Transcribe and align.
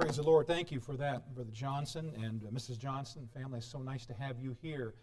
Praise 0.00 0.16
the 0.16 0.22
Lord. 0.22 0.46
Thank 0.46 0.72
you 0.72 0.80
for 0.80 0.96
that, 0.96 1.34
Brother 1.34 1.50
Johnson 1.52 2.10
and 2.24 2.42
uh, 2.42 2.46
Mrs. 2.46 2.78
Johnson. 2.78 3.28
Family, 3.34 3.58
it's 3.58 3.66
so 3.66 3.80
nice 3.80 4.06
to 4.06 4.14
have 4.14 4.40
you 4.40 4.56
here. 4.62 4.94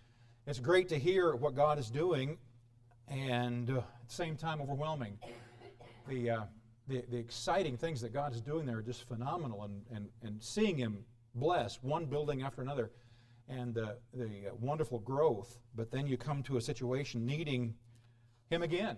It's 0.47 0.58
great 0.58 0.89
to 0.89 0.97
hear 0.97 1.36
what 1.36 1.54
God 1.54 1.78
is 1.78 1.92
doing 1.92 2.39
and 3.07 3.70
uh, 3.70 3.78
at 3.78 4.07
the 4.07 4.15
same 4.15 4.36
time 4.36 4.60
overwhelming. 4.60 5.20
The, 6.10 6.31
uh, 6.31 6.41
the, 6.88 7.04
the 7.12 7.18
exciting 7.18 7.78
things 7.78 8.02
that 8.02 8.12
God 8.12 8.33
is 8.33 8.42
doing 8.42 8.65
there 8.65 8.78
are 8.78 8.81
just 8.81 9.08
phenomenal 9.08 9.65
and, 9.65 9.83
and, 9.94 10.10
and 10.24 10.44
seeing 10.44 10.78
Him 10.78 11.06
bless 11.36 11.76
one 11.84 12.08
building 12.08 12.42
after 12.42 12.64
another 12.64 12.90
and 13.48 13.76
the, 13.76 13.98
the 14.16 14.46
wonderful 14.60 14.98
growth. 14.98 15.60
But 15.76 15.92
then 15.92 16.08
you 16.08 16.18
come 16.18 16.41
to 16.41 16.58
a 16.58 16.62
situation 16.62 17.23
needing 17.23 17.76
Him 18.50 18.64
again. 18.64 18.98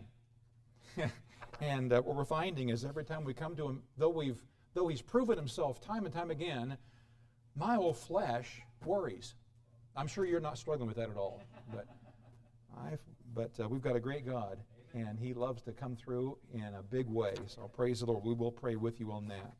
and 1.60 1.92
uh, 1.92 2.02
what 2.04 2.16
we're 2.16 2.24
finding 2.24 2.70
is 2.70 2.86
every 2.86 3.04
time 3.04 3.26
we 3.26 3.34
come 3.34 3.58
to 3.58 3.68
Him, 3.68 3.84
though 3.98 4.08
we've 4.08 4.42
though 4.80 4.88
he's 4.88 5.02
proven 5.02 5.38
himself 5.38 5.82
time 5.82 6.06
and 6.06 6.14
time 6.14 6.32
again, 6.32 6.78
my 7.54 7.76
old 7.76 7.98
flesh 7.98 8.62
worries. 8.86 9.36
I'm 9.94 10.08
sure 10.08 10.24
you're 10.24 10.40
not 10.40 10.58
struggling 10.58 10.88
with 10.88 10.96
that 10.96 11.10
at 11.10 11.18
all, 11.18 11.42
but 11.74 11.86
I've, 12.86 13.02
but 13.36 13.52
uh, 13.60 13.68
we've 13.68 13.82
got 13.82 13.98
a 13.98 14.00
great 14.00 14.26
God, 14.26 14.58
and 14.94 15.20
He 15.20 15.34
loves 15.34 15.62
to 15.64 15.74
come 15.74 15.98
through 15.98 16.38
in 16.54 16.74
a 16.80 16.82
big 16.82 17.08
way. 17.08 17.34
So 17.48 17.70
praise 17.76 18.00
the 18.00 18.06
Lord. 18.06 18.24
We 18.24 18.34
will 18.34 18.54
pray 18.54 18.78
with 18.78 19.02
you 19.02 19.12
on 19.12 19.28
that. 19.28 19.52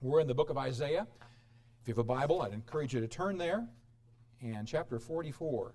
We're 0.00 0.18
in 0.18 0.26
the 0.26 0.34
book 0.34 0.50
of 0.50 0.58
Isaiah. 0.58 1.06
If 1.82 1.86
you 1.86 1.92
have 1.92 1.98
a 1.98 2.02
Bible, 2.02 2.42
I'd 2.42 2.52
encourage 2.52 2.92
you 2.92 3.00
to 3.00 3.06
turn 3.06 3.38
there, 3.38 3.68
and 4.42 4.66
chapter 4.66 4.98
44. 4.98 5.74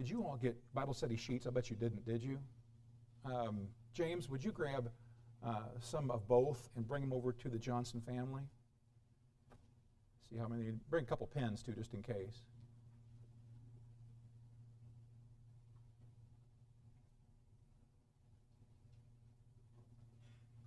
Did 0.00 0.08
you 0.08 0.22
all 0.22 0.38
get 0.40 0.56
Bible 0.72 0.94
study 0.94 1.14
sheets? 1.14 1.46
I 1.46 1.50
bet 1.50 1.68
you 1.68 1.76
didn't, 1.76 2.06
did 2.06 2.22
you? 2.22 2.38
Um, 3.26 3.68
James, 3.92 4.30
would 4.30 4.42
you 4.42 4.50
grab 4.50 4.90
uh, 5.46 5.64
some 5.78 6.10
of 6.10 6.26
both 6.26 6.70
and 6.74 6.88
bring 6.88 7.02
them 7.02 7.12
over 7.12 7.32
to 7.32 7.48
the 7.50 7.58
Johnson 7.58 8.00
family? 8.00 8.40
See 10.30 10.38
how 10.38 10.48
many. 10.48 10.70
Bring 10.88 11.04
a 11.04 11.06
couple 11.06 11.26
pens 11.26 11.62
too, 11.62 11.72
just 11.72 11.92
in 11.92 12.02
case. 12.02 12.44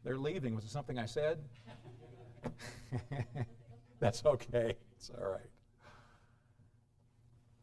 They're 0.03 0.15
leaving. 0.15 0.53
Was 0.53 0.63
it 0.63 0.69
something 0.69 0.99
I 0.99 1.07
said? 1.07 1.39
That's 3.99 4.23
okay. 4.23 4.75
It's 4.95 5.09
all 5.09 5.27
right. 5.27 5.52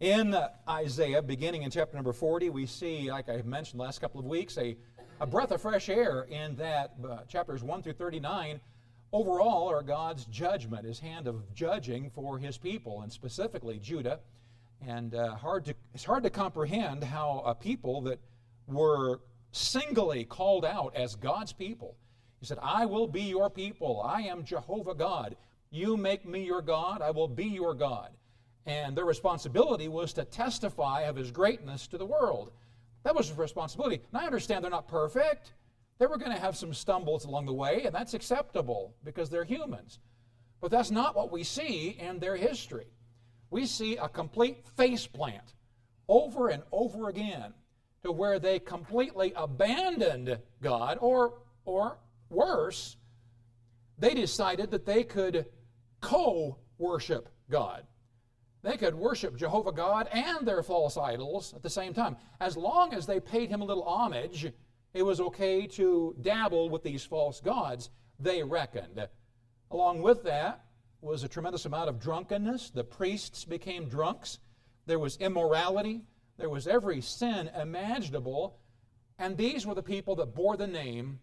In 0.00 0.34
Isaiah, 0.66 1.20
beginning 1.20 1.64
in 1.64 1.70
chapter 1.70 1.94
number 1.94 2.14
40, 2.14 2.48
we 2.48 2.64
see, 2.64 3.10
like 3.10 3.28
I 3.28 3.42
mentioned 3.42 3.78
last 3.78 4.00
couple 4.00 4.18
of 4.18 4.24
weeks, 4.24 4.56
a, 4.56 4.74
a 5.20 5.26
breath 5.26 5.50
of 5.50 5.60
fresh 5.60 5.90
air 5.90 6.22
in 6.22 6.56
that 6.56 6.94
uh, 7.06 7.18
chapters 7.28 7.62
1 7.62 7.82
through 7.82 7.92
39 7.92 8.60
overall 9.12 9.68
are 9.68 9.82
God's 9.82 10.24
judgment, 10.24 10.86
his 10.86 11.00
hand 11.00 11.26
of 11.26 11.52
judging 11.52 12.08
for 12.14 12.38
his 12.38 12.56
people, 12.56 13.02
and 13.02 13.12
specifically 13.12 13.78
Judah. 13.78 14.20
And 14.80 15.14
uh, 15.14 15.34
hard 15.34 15.66
to, 15.66 15.74
it's 15.92 16.04
hard 16.04 16.22
to 16.22 16.30
comprehend 16.30 17.04
how 17.04 17.42
a 17.44 17.54
people 17.54 18.00
that 18.02 18.20
were 18.66 19.20
singly 19.52 20.24
called 20.24 20.64
out 20.64 20.96
as 20.96 21.14
God's 21.14 21.52
people. 21.52 21.94
He 22.38 22.46
said, 22.46 22.56
I 22.62 22.86
will 22.86 23.06
be 23.06 23.24
your 23.24 23.50
people. 23.50 24.00
I 24.02 24.22
am 24.22 24.44
Jehovah 24.44 24.94
God. 24.94 25.36
You 25.70 25.98
make 25.98 26.24
me 26.24 26.42
your 26.46 26.62
God. 26.62 27.02
I 27.02 27.10
will 27.10 27.28
be 27.28 27.44
your 27.44 27.74
God 27.74 28.12
and 28.70 28.96
their 28.96 29.04
responsibility 29.04 29.88
was 29.88 30.12
to 30.12 30.24
testify 30.24 31.02
of 31.02 31.16
his 31.16 31.32
greatness 31.32 31.88
to 31.88 31.98
the 31.98 32.06
world. 32.06 32.52
That 33.02 33.16
was 33.16 33.28
his 33.28 33.36
responsibility. 33.36 34.00
And 34.12 34.22
I 34.22 34.26
understand 34.26 34.62
they're 34.62 34.70
not 34.70 34.86
perfect. 34.86 35.54
They 35.98 36.06
were 36.06 36.18
going 36.18 36.32
to 36.32 36.40
have 36.40 36.56
some 36.56 36.72
stumbles 36.72 37.24
along 37.24 37.46
the 37.46 37.52
way, 37.52 37.82
and 37.84 37.94
that's 37.94 38.14
acceptable 38.14 38.94
because 39.04 39.28
they're 39.28 39.44
humans. 39.44 39.98
But 40.60 40.70
that's 40.70 40.90
not 40.90 41.16
what 41.16 41.32
we 41.32 41.42
see 41.42 41.96
in 41.98 42.20
their 42.20 42.36
history. 42.36 42.86
We 43.50 43.66
see 43.66 43.96
a 43.96 44.08
complete 44.08 44.64
face 44.76 45.06
plant 45.06 45.54
over 46.08 46.48
and 46.48 46.62
over 46.70 47.08
again 47.08 47.52
to 48.04 48.12
where 48.12 48.38
they 48.38 48.60
completely 48.60 49.32
abandoned 49.34 50.38
God, 50.62 50.96
or, 51.00 51.34
or 51.64 51.98
worse, 52.28 52.96
they 53.98 54.14
decided 54.14 54.70
that 54.70 54.86
they 54.86 55.02
could 55.04 55.46
co 56.00 56.56
worship 56.78 57.28
God. 57.50 57.84
They 58.62 58.76
could 58.76 58.94
worship 58.94 59.36
Jehovah 59.36 59.72
God 59.72 60.08
and 60.12 60.46
their 60.46 60.62
false 60.62 60.96
idols 60.96 61.54
at 61.54 61.62
the 61.62 61.70
same 61.70 61.94
time. 61.94 62.16
As 62.40 62.56
long 62.56 62.92
as 62.92 63.06
they 63.06 63.20
paid 63.20 63.48
him 63.48 63.62
a 63.62 63.64
little 63.64 63.84
homage, 63.84 64.52
it 64.92 65.02
was 65.02 65.20
okay 65.20 65.66
to 65.68 66.14
dabble 66.20 66.68
with 66.68 66.82
these 66.82 67.04
false 67.04 67.40
gods, 67.40 67.90
they 68.18 68.42
reckoned. 68.42 69.08
Along 69.70 70.02
with 70.02 70.24
that 70.24 70.64
was 71.00 71.22
a 71.22 71.28
tremendous 71.28 71.64
amount 71.64 71.88
of 71.88 72.00
drunkenness. 72.00 72.70
The 72.70 72.84
priests 72.84 73.44
became 73.44 73.88
drunks. 73.88 74.38
There 74.86 74.98
was 74.98 75.16
immorality. 75.16 76.02
There 76.36 76.50
was 76.50 76.66
every 76.66 77.00
sin 77.00 77.50
imaginable. 77.58 78.58
And 79.18 79.36
these 79.36 79.66
were 79.66 79.74
the 79.74 79.82
people 79.82 80.16
that 80.16 80.34
bore 80.34 80.56
the 80.56 80.66
name 80.66 81.20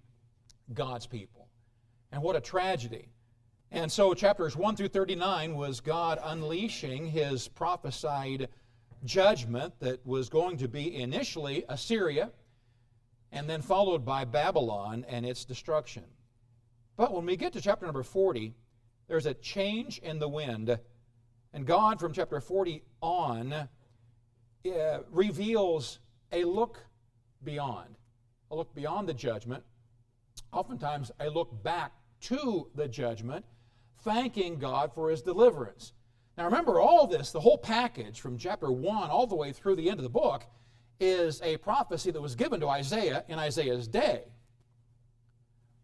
God's 0.73 1.05
people. 1.05 1.49
And 2.11 2.23
what 2.23 2.35
a 2.35 2.41
tragedy. 2.41 3.09
And 3.71 3.91
so, 3.91 4.13
chapters 4.13 4.55
1 4.55 4.77
through 4.77 4.87
39 4.89 5.55
was 5.55 5.81
God 5.81 6.19
unleashing 6.23 7.07
his 7.07 7.47
prophesied 7.49 8.47
judgment 9.03 9.73
that 9.79 10.05
was 10.05 10.29
going 10.29 10.57
to 10.57 10.67
be 10.67 10.95
initially 10.95 11.65
Assyria 11.67 12.31
and 13.31 13.49
then 13.49 13.61
followed 13.61 14.05
by 14.05 14.23
Babylon 14.23 15.05
and 15.09 15.25
its 15.25 15.43
destruction. 15.43 16.03
But 16.95 17.13
when 17.13 17.25
we 17.25 17.35
get 17.35 17.53
to 17.53 17.61
chapter 17.61 17.85
number 17.85 18.03
40, 18.03 18.53
there's 19.07 19.25
a 19.25 19.33
change 19.33 19.99
in 19.99 20.17
the 20.19 20.29
wind. 20.29 20.79
And 21.53 21.65
God, 21.65 21.99
from 21.99 22.13
chapter 22.13 22.39
40 22.39 22.83
on, 23.01 23.53
uh, 23.53 23.67
reveals 25.11 25.99
a 26.31 26.45
look 26.45 26.79
beyond, 27.43 27.95
a 28.49 28.55
look 28.55 28.73
beyond 28.73 29.09
the 29.09 29.13
judgment, 29.13 29.63
oftentimes 30.53 31.11
a 31.19 31.29
look 31.29 31.63
back 31.63 31.91
to 32.21 32.69
the 32.75 32.87
judgment 32.87 33.45
thanking 34.03 34.57
God 34.57 34.93
for 34.93 35.09
his 35.09 35.21
deliverance. 35.21 35.93
Now 36.37 36.45
remember, 36.45 36.79
all 36.79 37.07
this, 37.07 37.31
the 37.31 37.39
whole 37.39 37.57
package 37.57 38.19
from 38.19 38.37
chapter 38.37 38.71
1 38.71 39.09
all 39.09 39.27
the 39.27 39.35
way 39.35 39.51
through 39.51 39.75
the 39.75 39.89
end 39.89 39.99
of 39.99 40.03
the 40.03 40.09
book, 40.09 40.43
is 40.99 41.41
a 41.43 41.57
prophecy 41.57 42.11
that 42.11 42.21
was 42.21 42.35
given 42.35 42.59
to 42.59 42.69
Isaiah 42.69 43.23
in 43.27 43.39
Isaiah's 43.39 43.87
day. 43.87 44.23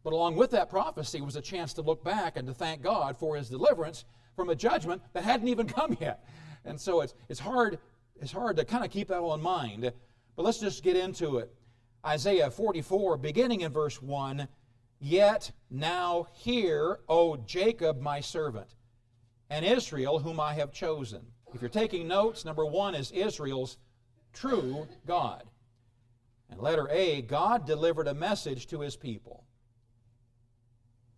But 0.04 0.14
along 0.14 0.36
with 0.36 0.52
that 0.52 0.70
prophecy 0.70 1.22
was 1.22 1.36
a 1.36 1.42
chance 1.42 1.74
to 1.74 1.82
look 1.82 2.04
back 2.04 2.36
and 2.36 2.48
to 2.48 2.54
thank 2.54 2.82
God 2.82 3.18
for 3.18 3.36
his 3.36 3.50
deliverance 3.50 4.06
from 4.36 4.50
a 4.50 4.56
judgment 4.56 5.02
that 5.14 5.24
hadn't 5.24 5.48
even 5.48 5.68
come 5.80 5.98
yet. 6.00 6.26
And 6.66 6.80
so 6.80 7.02
it's, 7.02 7.14
it's, 7.30 7.40
hard, 7.40 7.80
it's 8.20 8.32
hard 8.32 8.58
to 8.58 8.66
kind 8.66 8.84
of 8.84 8.92
keep 8.92 9.08
that 9.10 9.20
all 9.20 9.34
in 9.34 9.42
mind. 9.42 9.92
But 10.36 10.44
let's 10.44 10.60
just 10.60 10.84
get 10.84 10.98
into 10.98 11.38
it. 11.38 11.54
Isaiah 12.06 12.52
44, 12.52 13.18
beginning 13.18 13.62
in 13.62 13.72
verse 13.72 14.02
1 14.02 14.48
Yet 15.06 15.52
now 15.70 16.28
hear, 16.32 17.02
O 17.10 17.36
Jacob, 17.36 18.00
my 18.00 18.22
servant, 18.22 18.74
and 19.50 19.66
Israel, 19.66 20.20
whom 20.20 20.40
I 20.40 20.54
have 20.54 20.72
chosen. 20.72 21.26
If 21.54 21.62
you're 21.62 21.70
taking 21.70 22.08
notes, 22.08 22.46
number 22.46 22.66
one 22.66 22.96
is 22.96 23.12
Israel's 23.12 23.78
true 24.32 24.88
God. 25.06 25.44
And 26.50 26.62
letter 26.62 26.88
A, 26.90 27.22
God 27.22 27.68
delivered 27.68 28.08
a 28.08 28.14
message 28.14 28.68
to 28.68 28.80
his 28.80 28.96
people. 28.96 29.44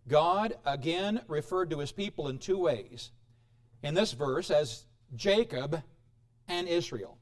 God 0.08 0.54
again 0.64 1.20
referred 1.28 1.70
to 1.70 1.78
his 1.78 1.92
people 1.92 2.26
in 2.26 2.38
two 2.38 2.58
ways. 2.58 3.12
In 3.84 3.94
this 3.94 4.10
verse, 4.10 4.50
as 4.50 4.84
Jacob 5.14 5.80
and 6.48 6.66
Israel. 6.66 7.18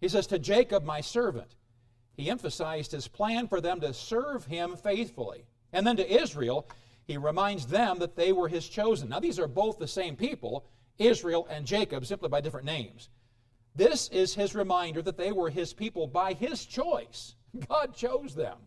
He 0.00 0.08
says, 0.08 0.28
To 0.28 0.38
Jacob, 0.38 0.84
my 0.84 1.00
servant. 1.00 1.56
He 2.16 2.30
emphasized 2.30 2.92
his 2.92 3.08
plan 3.08 3.48
for 3.48 3.60
them 3.60 3.80
to 3.80 3.92
serve 3.92 4.46
him 4.46 4.76
faithfully. 4.76 5.44
And 5.72 5.86
then 5.86 5.96
to 5.96 6.22
Israel, 6.22 6.68
he 7.06 7.16
reminds 7.16 7.66
them 7.66 7.98
that 7.98 8.16
they 8.16 8.32
were 8.32 8.48
his 8.48 8.68
chosen. 8.68 9.08
Now, 9.08 9.20
these 9.20 9.38
are 9.38 9.48
both 9.48 9.78
the 9.78 9.88
same 9.88 10.16
people, 10.16 10.66
Israel 10.98 11.46
and 11.50 11.66
Jacob, 11.66 12.04
simply 12.06 12.28
by 12.28 12.40
different 12.40 12.66
names. 12.66 13.08
This 13.74 14.08
is 14.08 14.34
his 14.34 14.54
reminder 14.54 15.02
that 15.02 15.16
they 15.16 15.32
were 15.32 15.50
his 15.50 15.72
people 15.72 16.06
by 16.06 16.32
his 16.32 16.64
choice. 16.64 17.34
God 17.68 17.94
chose 17.94 18.34
them. 18.34 18.58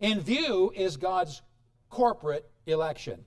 In 0.00 0.20
view 0.20 0.72
is 0.74 0.96
God's 0.96 1.42
corporate 1.88 2.50
election. 2.66 3.24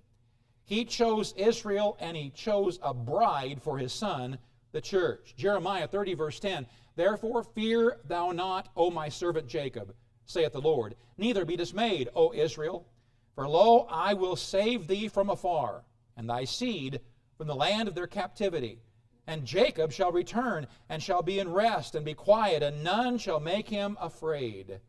He 0.65 0.85
chose 0.85 1.33
Israel 1.35 1.97
and 1.99 2.15
he 2.15 2.29
chose 2.29 2.77
a 2.83 2.93
bride 2.93 3.59
for 3.63 3.77
his 3.77 3.91
son, 3.91 4.37
the 4.71 4.81
church. 4.81 5.33
Jeremiah 5.35 5.87
30, 5.87 6.13
verse 6.13 6.39
10 6.39 6.67
Therefore 6.95 7.43
fear 7.43 7.97
thou 8.05 8.31
not, 8.31 8.69
O 8.75 8.91
my 8.91 9.09
servant 9.09 9.47
Jacob 9.47 9.95
saith 10.29 10.53
the 10.53 10.61
Lord. 10.61 10.95
Neither 11.17 11.43
be 11.43 11.55
dismayed, 11.55 12.09
O 12.15 12.31
Israel, 12.33 12.85
for 13.33 13.47
lo, 13.47 13.87
I 13.89 14.13
will 14.13 14.35
save 14.35 14.87
thee 14.87 15.07
from 15.07 15.29
afar, 15.29 15.83
and 16.15 16.29
thy 16.29 16.45
seed 16.45 17.01
from 17.37 17.47
the 17.47 17.55
land 17.55 17.87
of 17.87 17.95
their 17.95 18.07
captivity. 18.07 18.79
And 19.25 19.45
Jacob 19.45 19.91
shall 19.91 20.11
return, 20.11 20.67
and 20.87 21.01
shall 21.01 21.23
be 21.23 21.39
in 21.39 21.51
rest, 21.51 21.95
and 21.95 22.05
be 22.05 22.13
quiet, 22.13 22.61
and 22.61 22.83
none 22.83 23.17
shall 23.17 23.39
make 23.39 23.67
him 23.67 23.97
afraid. 23.99 24.79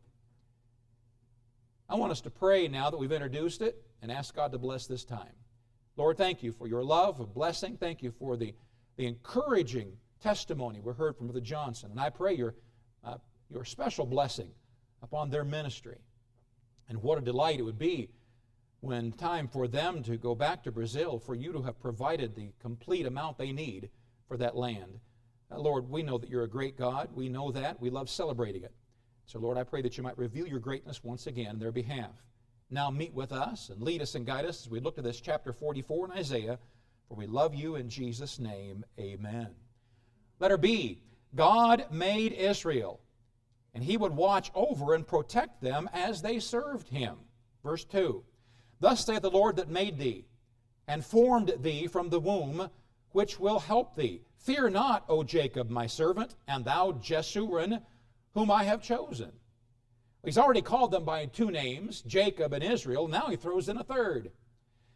I 1.89 1.95
want 1.95 2.11
us 2.11 2.21
to 2.21 2.29
pray 2.29 2.67
now 2.67 2.89
that 2.89 2.97
we've 2.97 3.11
introduced 3.11 3.61
it 3.61 3.83
and 4.01 4.11
ask 4.11 4.35
God 4.35 4.51
to 4.51 4.59
bless 4.59 4.85
this 4.85 5.03
time. 5.03 5.33
Lord, 5.97 6.17
thank 6.17 6.43
you 6.43 6.51
for 6.51 6.67
your 6.67 6.83
love, 6.83 7.19
of 7.19 7.33
blessing. 7.33 7.77
Thank 7.77 8.01
you 8.01 8.11
for 8.11 8.37
the, 8.37 8.53
the 8.95 9.07
encouraging 9.07 9.97
testimony 10.21 10.79
we 10.79 10.93
heard 10.93 11.17
from 11.17 11.27
Brother 11.27 11.41
Johnson. 11.41 11.91
And 11.91 11.99
I 11.99 12.09
pray 12.09 12.33
your, 12.33 12.55
uh, 13.03 13.17
your 13.49 13.65
special 13.65 14.05
blessing 14.05 14.51
upon 15.01 15.29
their 15.29 15.43
ministry. 15.43 15.97
And 16.89 17.01
what 17.01 17.17
a 17.17 17.21
delight 17.21 17.59
it 17.59 17.63
would 17.63 17.79
be 17.79 18.09
when 18.81 19.11
time 19.11 19.47
for 19.47 19.67
them 19.67 20.03
to 20.03 20.17
go 20.17 20.33
back 20.33 20.63
to 20.63 20.71
Brazil, 20.71 21.19
for 21.19 21.35
you 21.35 21.53
to 21.53 21.61
have 21.61 21.79
provided 21.79 22.35
the 22.35 22.51
complete 22.59 23.05
amount 23.05 23.37
they 23.37 23.51
need 23.51 23.89
for 24.27 24.37
that 24.37 24.57
land. 24.57 24.99
Uh, 25.51 25.59
Lord, 25.59 25.89
we 25.89 26.01
know 26.01 26.17
that 26.17 26.29
you're 26.29 26.43
a 26.43 26.49
great 26.49 26.77
God. 26.77 27.09
We 27.13 27.29
know 27.29 27.51
that. 27.51 27.79
We 27.79 27.89
love 27.89 28.09
celebrating 28.09 28.63
it. 28.63 28.73
So, 29.25 29.39
Lord, 29.39 29.57
I 29.57 29.63
pray 29.63 29.81
that 29.83 29.97
you 29.97 30.03
might 30.03 30.17
reveal 30.17 30.47
your 30.47 30.59
greatness 30.59 31.03
once 31.03 31.27
again 31.27 31.51
in 31.51 31.59
their 31.59 31.71
behalf. 31.71 32.11
Now 32.69 32.89
meet 32.89 33.13
with 33.13 33.31
us 33.31 33.69
and 33.69 33.81
lead 33.81 34.01
us 34.01 34.15
and 34.15 34.25
guide 34.25 34.45
us 34.45 34.65
as 34.65 34.69
we 34.69 34.79
look 34.79 34.95
to 34.95 35.01
this 35.01 35.21
chapter 35.21 35.53
44 35.53 36.05
in 36.05 36.17
Isaiah, 36.17 36.59
for 37.07 37.15
we 37.15 37.27
love 37.27 37.53
you 37.53 37.75
in 37.75 37.89
Jesus' 37.89 38.39
name. 38.39 38.83
Amen. 38.99 39.49
Letter 40.39 40.57
B 40.57 41.01
God 41.35 41.85
made 41.91 42.33
Israel, 42.33 42.99
and 43.73 43.83
he 43.83 43.97
would 43.97 44.15
watch 44.15 44.51
over 44.53 44.93
and 44.93 45.07
protect 45.07 45.61
them 45.61 45.89
as 45.93 46.21
they 46.21 46.39
served 46.39 46.89
him. 46.89 47.15
Verse 47.63 47.83
2 47.85 48.23
Thus 48.79 49.05
saith 49.05 49.21
the 49.21 49.29
Lord 49.29 49.55
that 49.57 49.69
made 49.69 49.97
thee, 49.97 50.25
and 50.87 51.05
formed 51.05 51.53
thee 51.59 51.87
from 51.87 52.09
the 52.09 52.19
womb, 52.19 52.69
which 53.11 53.39
will 53.39 53.59
help 53.59 53.95
thee. 53.95 54.21
Fear 54.37 54.71
not, 54.71 55.05
O 55.07 55.23
Jacob, 55.23 55.69
my 55.69 55.85
servant, 55.87 56.35
and 56.47 56.65
thou 56.65 56.93
Jeshurun, 56.93 57.81
whom 58.33 58.49
I 58.49 58.63
have 58.63 58.81
chosen. 58.81 59.31
He's 60.23 60.37
already 60.37 60.61
called 60.61 60.91
them 60.91 61.05
by 61.05 61.25
two 61.25 61.51
names, 61.51 62.01
Jacob 62.01 62.53
and 62.53 62.63
Israel. 62.63 63.07
Now 63.07 63.27
he 63.27 63.35
throws 63.35 63.69
in 63.69 63.77
a 63.77 63.83
third. 63.83 64.31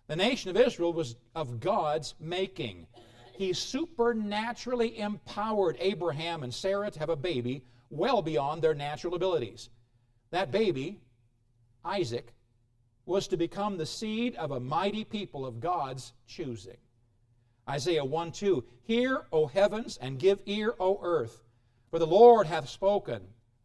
The 0.07 0.16
nation 0.16 0.50
of 0.50 0.57
Israel 0.57 0.94
was 0.94 1.16
of 1.36 1.60
God's 1.60 2.13
making. 2.19 2.88
He 3.33 3.54
supernaturally 3.54 5.00
empowered 5.00 5.78
Abraham 5.80 6.44
and 6.44 6.54
Sarah 6.54 6.92
to 6.92 7.00
have 7.00 7.10
a 7.10 7.16
baby 7.16 7.63
well 7.95 8.21
beyond 8.21 8.62
their 8.62 8.74
natural 8.74 9.15
abilities. 9.15 9.69
That 10.31 10.51
baby, 10.51 11.00
Isaac, 11.83 12.33
was 13.06 13.27
to 13.27 13.38
become 13.38 13.77
the 13.77 13.86
seed 13.86 14.36
of 14.36 14.51
a 14.51 14.59
mighty 14.59 15.03
people 15.03 15.45
of 15.45 15.59
God's 15.59 16.13
choosing. 16.27 16.77
Isaiah 17.69 18.06
1 18.06 18.31
2 18.31 18.63
Hear, 18.83 19.25
O 19.31 19.47
heavens, 19.47 19.97
and 19.97 20.19
give 20.19 20.39
ear, 20.45 20.75
O 20.80 21.00
earth, 21.01 21.44
for 21.89 22.00
the 22.00 22.07
Lord 22.07 22.47
hath 22.47 22.69
spoken. 22.69 23.21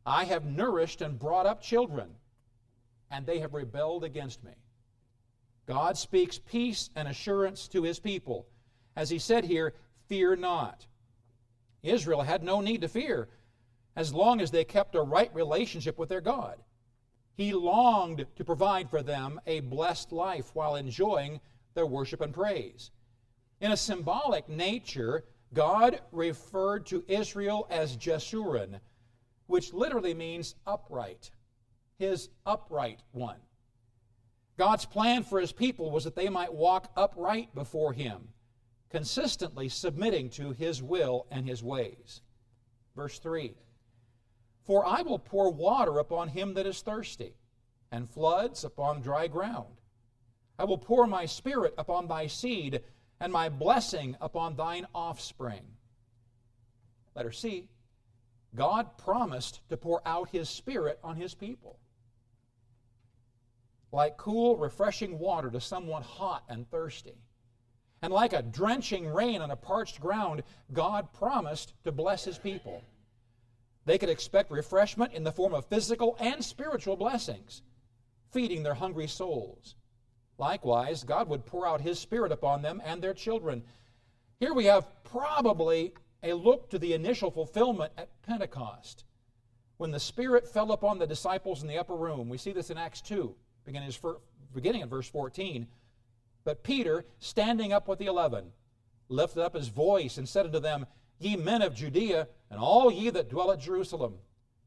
I 0.07 0.25
have 0.25 0.45
nourished 0.45 1.03
and 1.03 1.19
brought 1.19 1.47
up 1.47 1.61
children, 1.61 2.11
and 3.11 3.27
they 3.27 3.41
have 3.41 3.53
rebelled 3.53 4.05
against 4.05 4.43
me. 4.43 4.53
God 5.67 5.99
speaks 5.99 6.39
peace 6.39 6.91
and 6.97 7.07
assurance 7.07 7.69
to 7.69 7.83
his 7.83 8.01
people. 8.01 8.47
As 8.97 9.11
he 9.11 9.19
said 9.19 9.45
here, 9.45 9.75
fear 10.09 10.37
not. 10.37 10.87
Israel 11.83 12.23
had 12.23 12.43
no 12.43 12.61
need 12.61 12.81
to 12.81 12.89
fear 12.89 13.29
as 13.97 14.15
long 14.15 14.41
as 14.41 14.51
they 14.51 14.65
kept 14.65 14.95
a 14.95 15.03
right 15.03 15.35
relationship 15.35 15.99
with 15.99 16.09
their 16.09 16.21
God. 16.21 16.59
He 17.37 17.53
longed 17.53 18.27
to 18.37 18.45
provide 18.45 18.91
for 18.91 19.03
them 19.03 19.41
a 19.47 19.61
blessed 19.61 20.13
life 20.13 20.51
while 20.55 20.77
enjoying 20.77 21.41
their 21.75 21.87
worship 21.87 22.21
and 22.21 22.35
praise. 22.35 22.91
In 23.61 23.73
a 23.73 23.77
symbolic 23.77 24.49
nature, 24.49 25.25
God 25.53 26.01
referred 26.13 26.87
to 26.87 27.05
Israel 27.09 27.67
as 27.71 27.97
Jeshurun, 27.97 28.81
which 29.47 29.73
literally 29.73 30.15
means 30.15 30.55
upright, 30.67 31.31
his 31.99 32.29
upright 32.47 33.01
one. 33.13 33.41
God's 34.57 34.85
plan 34.85 35.25
for 35.25 35.41
his 35.41 35.53
people 35.53 35.91
was 35.91 36.05
that 36.05 36.15
they 36.15 36.29
might 36.29 36.53
walk 36.53 36.91
upright 36.97 37.55
before 37.55 37.93
him, 37.93 38.29
consistently 38.91 39.69
submitting 39.69 40.29
to 40.31 40.53
his 40.53 40.83
will 40.83 41.27
and 41.31 41.49
his 41.49 41.63
ways. 41.63 42.21
Verse 42.95 43.19
3 43.19 43.55
for 44.65 44.87
I 44.87 45.03
will 45.03 45.19
pour 45.19 45.51
water 45.53 45.99
upon 45.99 46.29
him 46.29 46.55
that 46.55 46.67
is 46.67 46.83
thirsty, 46.83 47.35
and 47.91 48.09
floods 48.09 48.65
upon 48.65 49.01
dry 49.01 49.27
ground. 49.27 49.81
I 50.59 50.65
will 50.65 50.79
pour 50.79 51.07
my 51.07 51.27
spirit 51.27 51.75
upon 51.79 52.07
thy 52.07 52.27
seed, 52.27 52.83
and 53.21 53.33
my 53.33 53.49
blessing 53.49 54.17
upon 54.21 54.57
thine 54.57 54.87
offspring. 54.95 55.63
Letter 57.15 57.33
C. 57.33 57.69
God 58.55 58.99
promised 58.99 59.61
to 59.69 59.77
pour 59.77 60.03
out 60.07 60.31
his 60.31 60.49
spirit 60.49 60.99
on 61.05 61.17
his 61.17 61.35
people. 61.35 61.79
Like 63.93 64.17
cool, 64.17 64.57
refreshing 64.57 65.19
water 65.19 65.51
to 65.51 65.61
someone 65.61 66.03
hot 66.03 66.45
and 66.49 66.71
thirsty. 66.71 67.17
And 68.03 68.13
like 68.13 68.33
a 68.33 68.43
drenching 68.43 69.07
rain 69.07 69.43
on 69.43 69.51
a 69.51 69.57
parched 69.57 70.01
ground, 70.01 70.43
God 70.73 71.13
promised 71.13 71.75
to 71.85 71.93
bless 71.93 72.25
his 72.25 72.39
people. 72.39 72.83
They 73.91 73.99
could 73.99 74.09
expect 74.09 74.53
refreshment 74.53 75.15
in 75.15 75.25
the 75.25 75.33
form 75.33 75.53
of 75.53 75.67
physical 75.67 76.17
and 76.21 76.45
spiritual 76.45 76.95
blessings, 76.95 77.63
feeding 78.31 78.63
their 78.63 78.75
hungry 78.75 79.09
souls. 79.09 79.75
Likewise, 80.39 81.03
God 81.03 81.29
would 81.29 81.45
pour 81.45 81.67
out 81.67 81.81
His 81.81 81.99
Spirit 81.99 82.31
upon 82.31 82.63
them 82.63 82.81
and 82.85 83.03
their 83.03 83.15
children. 83.15 83.65
Here 84.39 84.55
we 84.55 84.67
have 84.67 84.87
probably 85.03 85.93
a 86.23 86.35
look 86.35 86.71
to 86.71 86.79
the 86.79 86.93
initial 86.93 87.33
fulfillment 87.33 87.93
at 87.99 88.11
Pentecost, 88.23 89.07
when 89.79 89.91
the 89.91 89.99
Spirit 89.99 90.47
fell 90.47 90.71
upon 90.71 91.01
the 91.01 91.07
disciples 91.09 91.61
in 91.61 91.67
the 91.67 91.79
upper 91.79 91.97
room. 91.97 92.29
We 92.29 92.39
see 92.39 92.53
this 92.53 92.71
in 92.71 92.79
Acts 92.79 93.01
2, 93.01 93.35
beginning, 93.65 94.83
in 94.83 94.89
verse 94.89 95.09
14. 95.09 95.67
But 96.45 96.63
Peter, 96.63 97.07
standing 97.19 97.73
up 97.73 97.89
with 97.89 97.99
the 97.99 98.07
eleven, 98.07 98.53
lifted 99.09 99.43
up 99.43 99.57
his 99.57 99.67
voice 99.67 100.17
and 100.17 100.29
said 100.29 100.47
unto 100.47 100.61
them, 100.61 100.87
Ye 101.21 101.37
men 101.37 101.61
of 101.61 101.75
Judea, 101.75 102.27
and 102.51 102.59
all 102.59 102.91
ye 102.91 103.11
that 103.11 103.29
dwell 103.29 103.53
at 103.53 103.61
Jerusalem, 103.61 104.15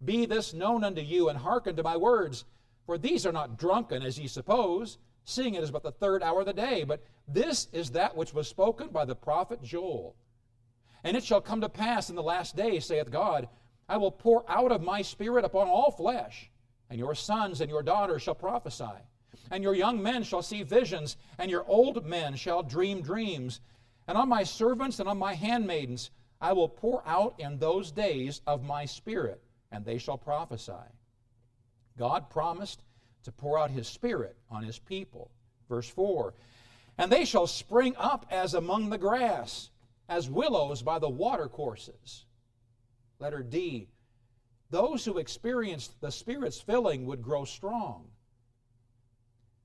be 0.06 0.26
this 0.26 0.54
known 0.54 0.84
unto 0.84 1.02
you, 1.02 1.28
and 1.28 1.38
hearken 1.38 1.76
to 1.76 1.84
my 1.84 1.98
words. 1.98 2.46
For 2.86 2.98
these 2.98 3.26
are 3.26 3.32
not 3.32 3.58
drunken, 3.58 4.04
as 4.04 4.20
ye 4.20 4.28
suppose, 4.28 5.00
seeing 5.26 5.56
it 5.56 5.64
is 5.64 5.72
but 5.72 5.84
the 5.84 5.92
third 5.92 6.22
hour 6.22 6.42
of 6.42 6.46
the 6.46 6.54
day, 6.54 6.84
but 6.84 7.02
this 7.28 7.68
is 7.74 7.92
that 7.92 8.16
which 8.16 8.34
was 8.34 8.48
spoken 8.48 8.90
by 8.90 9.04
the 9.04 9.16
prophet 9.16 9.64
Joel. 9.64 10.16
And 11.04 11.18
it 11.18 11.24
shall 11.24 11.42
come 11.42 11.62
to 11.62 11.70
pass 11.70 12.10
in 12.10 12.16
the 12.16 12.24
last 12.24 12.56
day, 12.56 12.80
saith 12.80 13.10
God, 13.10 13.48
I 13.90 13.98
will 13.98 14.12
pour 14.12 14.46
out 14.50 14.72
of 14.72 14.82
my 14.82 15.02
spirit 15.02 15.46
upon 15.46 15.68
all 15.68 15.92
flesh, 15.92 16.52
and 16.90 17.00
your 17.00 17.16
sons 17.16 17.62
and 17.62 17.70
your 17.70 17.84
daughters 17.84 18.22
shall 18.22 18.36
prophesy, 18.36 18.86
and 19.50 19.64
your 19.64 19.76
young 19.76 20.04
men 20.04 20.24
shall 20.24 20.42
see 20.44 20.62
visions, 20.62 21.18
and 21.40 21.50
your 21.50 21.66
old 21.68 22.06
men 22.06 22.36
shall 22.36 22.62
dream 22.62 23.02
dreams. 23.02 23.60
And 24.08 24.18
on 24.18 24.30
my 24.30 24.44
servants 24.44 25.00
and 25.00 25.10
on 25.10 25.18
my 25.18 25.34
handmaidens 25.34 26.12
I 26.44 26.52
will 26.52 26.68
pour 26.68 27.02
out 27.08 27.36
in 27.40 27.58
those 27.58 27.94
days 27.94 28.42
of 28.46 28.66
my 28.66 28.84
Spirit, 28.84 29.42
and 29.72 29.86
they 29.86 29.98
shall 29.98 30.18
prophesy. 30.18 30.74
God 31.98 32.30
promised 32.30 32.84
to 33.24 33.32
pour 33.32 33.58
out 33.58 33.72
His 33.72 33.88
Spirit 33.88 34.36
on 34.52 34.62
His 34.62 34.78
people. 34.78 35.32
Verse 35.70 35.88
4 35.88 36.34
And 36.98 37.10
they 37.10 37.24
shall 37.24 37.48
spring 37.48 37.96
up 37.98 38.26
as 38.30 38.56
among 38.56 38.90
the 38.90 38.98
grass, 38.98 39.70
as 40.10 40.30
willows 40.30 40.82
by 40.82 41.00
the 41.00 41.10
watercourses. 41.10 42.26
Letter 43.20 43.42
D 43.42 43.88
Those 44.70 45.06
who 45.06 45.20
experienced 45.20 46.02
the 46.02 46.12
Spirit's 46.12 46.60
filling 46.60 47.06
would 47.06 47.22
grow 47.22 47.46
strong. 47.46 48.10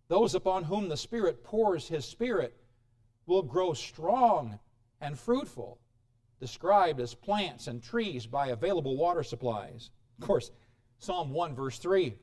Those 0.06 0.36
upon 0.36 0.62
whom 0.62 0.88
the 0.88 0.96
Spirit 0.96 1.42
pours 1.42 1.88
His 1.88 2.04
Spirit 2.04 2.56
will 3.26 3.42
grow 3.42 3.72
strong 3.72 4.60
and 5.00 5.18
fruitful 5.18 5.80
described 6.40 7.00
as 7.00 7.14
plants 7.14 7.66
and 7.66 7.82
trees 7.82 8.26
by 8.26 8.48
available 8.48 8.96
water 8.96 9.22
supplies. 9.22 9.90
Of 10.20 10.26
course, 10.26 10.50
Psalm 10.98 11.30
1, 11.30 11.54
verse 11.54 11.78
3 11.78 12.14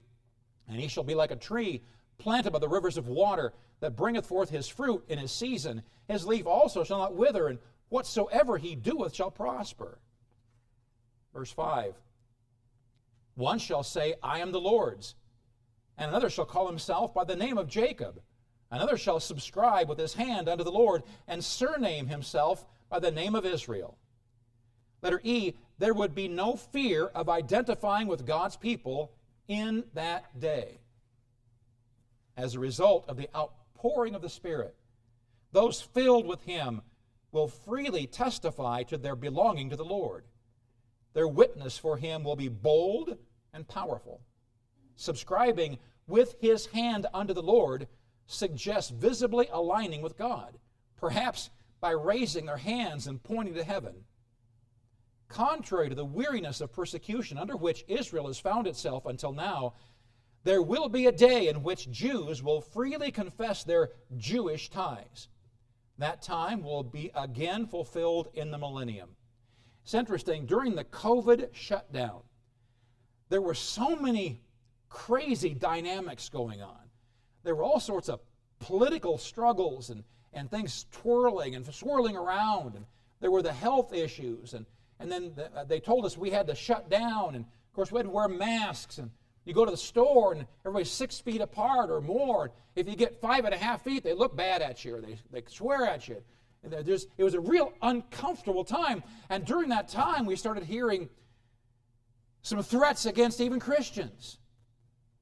And 0.68 0.80
he 0.80 0.88
shall 0.88 1.04
be 1.04 1.16
like 1.16 1.32
a 1.32 1.36
tree 1.36 1.82
planted 2.18 2.52
by 2.52 2.60
the 2.60 2.68
rivers 2.68 2.98
of 2.98 3.08
water 3.08 3.54
that 3.80 3.96
bringeth 3.96 4.26
forth 4.26 4.50
his 4.50 4.68
fruit 4.68 5.04
in 5.10 5.20
his 5.20 5.32
season. 5.32 5.82
His 6.08 6.26
leaf 6.26 6.46
also 6.46 6.84
shall 6.84 7.00
not 7.00 7.16
wither, 7.16 7.48
and 7.48 7.60
whatsoever 7.90 8.58
he 8.58 8.76
doeth 8.76 9.14
shall 9.14 9.32
prosper. 9.32 10.00
Verse 11.34 11.52
5 11.52 11.96
One 13.36 13.60
shall 13.60 13.84
say, 13.84 14.16
I 14.24 14.40
am 14.40 14.52
the 14.52 14.62
Lord's, 14.62 15.16
and 15.98 16.10
another 16.10 16.30
shall 16.30 16.46
call 16.46 16.68
himself 16.68 17.14
by 17.14 17.24
the 17.24 17.36
name 17.36 17.58
of 17.58 17.68
Jacob. 17.68 18.22
Another 18.72 18.98
shall 18.98 19.20
subscribe 19.20 19.88
with 19.88 20.00
his 20.00 20.14
hand 20.14 20.50
unto 20.50 20.64
the 20.64 20.72
Lord, 20.72 21.04
and 21.28 21.44
surname 21.44 22.08
himself 22.08 22.66
by 22.90 23.00
the 23.00 23.12
name 23.12 23.36
of 23.36 23.46
Israel. 23.46 23.98
Letter 25.02 25.22
E, 25.24 25.54
there 25.78 25.94
would 25.94 26.16
be 26.16 26.28
no 26.28 26.56
fear 26.56 27.08
of 27.08 27.30
identifying 27.30 28.08
with 28.08 28.26
God's 28.26 28.56
people 28.56 29.12
in 29.48 29.84
that 29.94 30.40
day. 30.40 30.80
As 32.38 32.56
a 32.56 32.60
result 32.60 33.06
of 33.08 33.18
the 33.18 33.30
outpouring 33.36 34.16
of 34.16 34.22
the 34.22 34.30
Spirit, 34.30 34.76
those 35.52 35.82
filled 35.82 36.28
with 36.28 36.42
Him 36.44 36.82
will 37.32 37.48
freely 37.50 38.08
testify 38.08 38.84
to 38.84 38.98
their 38.98 39.16
belonging 39.16 39.70
to 39.70 39.76
the 39.76 39.84
Lord. 39.84 40.24
Their 41.16 41.28
witness 41.28 41.78
for 41.78 41.98
him 41.98 42.24
will 42.24 42.36
be 42.36 42.50
bold 42.50 43.18
and 43.54 43.68
powerful. 43.68 44.22
Subscribing 44.96 45.78
with 46.08 46.36
his 46.40 46.68
hand 46.68 47.08
unto 47.14 47.34
the 47.34 47.42
Lord 47.42 47.88
suggests 48.28 48.92
visibly 48.92 49.48
aligning 49.52 50.02
with 50.02 50.18
God, 50.18 50.58
perhaps 50.98 51.50
by 51.80 51.92
raising 51.92 52.46
their 52.46 52.58
hands 52.58 53.08
and 53.08 53.24
pointing 53.24 53.56
to 53.56 53.64
heaven. 53.64 53.96
Contrary 55.36 55.90
to 55.90 55.96
the 55.96 56.06
weariness 56.06 56.62
of 56.62 56.72
persecution 56.72 57.38
under 57.38 57.58
which 57.58 57.84
Israel 57.90 58.28
has 58.28 58.40
found 58.40 58.68
itself 58.68 59.06
until 59.06 59.34
now, 59.34 59.74
there 60.46 60.62
will 60.62 60.88
be 60.88 61.08
a 61.08 61.12
day 61.12 61.50
in 61.50 61.62
which 61.62 61.92
Jews 61.92 62.42
will 62.42 62.62
freely 62.62 63.12
confess 63.12 63.62
their 63.62 63.90
Jewish 64.16 64.70
ties. 64.70 65.28
That 65.98 66.22
time 66.22 66.64
will 66.64 66.84
be 66.84 67.12
again 67.14 67.66
fulfilled 67.66 68.30
in 68.34 68.50
the 68.50 68.58
millennium. 68.58 69.10
It's 69.84 69.94
interesting, 69.94 70.46
during 70.46 70.74
the 70.74 70.86
COVID 70.86 71.50
shutdown, 71.52 72.22
there 73.28 73.42
were 73.42 73.56
so 73.56 73.94
many 73.98 74.40
crazy 74.88 75.54
dynamics 75.54 76.30
going 76.30 76.62
on. 76.62 76.80
There 77.44 77.56
were 77.56 77.64
all 77.64 77.82
sorts 77.82 78.08
of 78.08 78.22
political 78.60 79.18
struggles 79.18 79.90
and, 79.90 80.06
and 80.32 80.50
things 80.50 80.86
twirling 80.94 81.56
and 81.56 81.66
swirling 81.76 82.16
around. 82.16 82.76
And 82.76 82.86
there 83.20 83.32
were 83.32 83.42
the 83.42 83.52
health 83.52 83.94
issues. 83.94 84.54
And, 84.54 84.66
and 85.00 85.12
then 85.12 85.34
the, 85.36 85.52
uh, 85.56 85.64
they 85.64 85.80
told 85.80 86.06
us 86.06 86.18
we 86.18 86.30
had 86.30 86.48
to 86.48 86.56
shut 86.56 86.90
down. 86.90 87.36
And 87.36 87.46
of 87.46 87.74
course, 87.74 87.92
we 87.92 88.00
had 88.00 88.06
to 88.06 88.12
wear 88.12 88.28
masks. 88.28 88.98
And 88.98 89.12
you 89.44 89.54
go 89.54 89.66
to 89.66 89.72
the 89.72 89.78
store 89.78 90.34
and 90.34 90.46
everybody's 90.66 90.92
six 90.92 91.20
feet 91.20 91.42
apart 91.42 91.90
or 91.90 92.02
more. 92.02 92.52
If 92.76 92.88
you 92.88 92.96
get 92.96 93.20
five 93.22 93.46
and 93.46 93.54
a 93.54 93.58
half 93.58 93.84
feet, 93.84 94.04
they 94.04 94.14
look 94.14 94.36
bad 94.36 94.62
at 94.62 94.84
you 94.86 94.96
or 94.96 95.02
they, 95.02 95.18
they 95.32 95.44
swear 95.48 95.86
at 95.86 96.08
you. 96.08 96.22
There's, 96.64 97.08
it 97.18 97.24
was 97.24 97.36
a 97.36 97.40
real 97.40 97.74
uncomfortable 97.82 98.64
time. 98.64 99.04
And 99.30 99.46
during 99.46 99.70
that 99.70 99.88
time, 99.88 100.26
we 100.26 100.36
started 100.36 100.64
hearing 100.64 101.10
some 102.42 102.62
threats 102.64 103.06
against 103.06 103.40
even 103.40 103.60
Christians. 103.60 104.40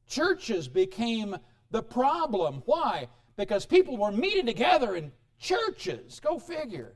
Churches 0.08 0.68
became 0.68 1.36
the 1.72 1.84
problem. 1.84 2.62
Why? 2.66 3.10
Because 3.36 3.66
people 3.66 3.98
were 3.98 4.12
meeting 4.12 4.46
together 4.46 4.96
in 4.96 5.12
churches. 5.40 6.20
Go 6.22 6.40
figure. 6.40 6.96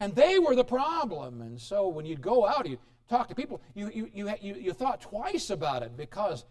And 0.00 0.14
they 0.14 0.38
were 0.38 0.54
the 0.54 0.64
problem. 0.64 1.40
And 1.40 1.60
so 1.60 1.88
when 1.88 2.04
you'd 2.04 2.20
go 2.20 2.46
out, 2.46 2.68
you 2.68 2.78
talk 3.08 3.28
to 3.28 3.34
people, 3.34 3.60
you, 3.74 3.90
you, 3.94 4.10
you, 4.14 4.54
you, 4.54 4.72
thought 4.72 5.00
twice 5.00 5.50
about 5.50 5.82
it 5.82 5.96
because 5.96 6.44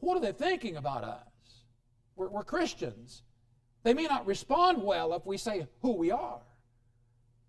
what 0.00 0.16
are 0.16 0.20
they 0.20 0.32
thinking 0.32 0.76
about 0.76 1.04
us? 1.04 1.64
We're, 2.16 2.28
we're 2.28 2.44
Christians. 2.44 3.22
They 3.82 3.94
may 3.94 4.06
not 4.06 4.26
respond 4.26 4.82
well 4.82 5.14
if 5.14 5.26
we 5.26 5.36
say 5.36 5.66
who 5.82 5.92
we 5.92 6.10
are. 6.10 6.40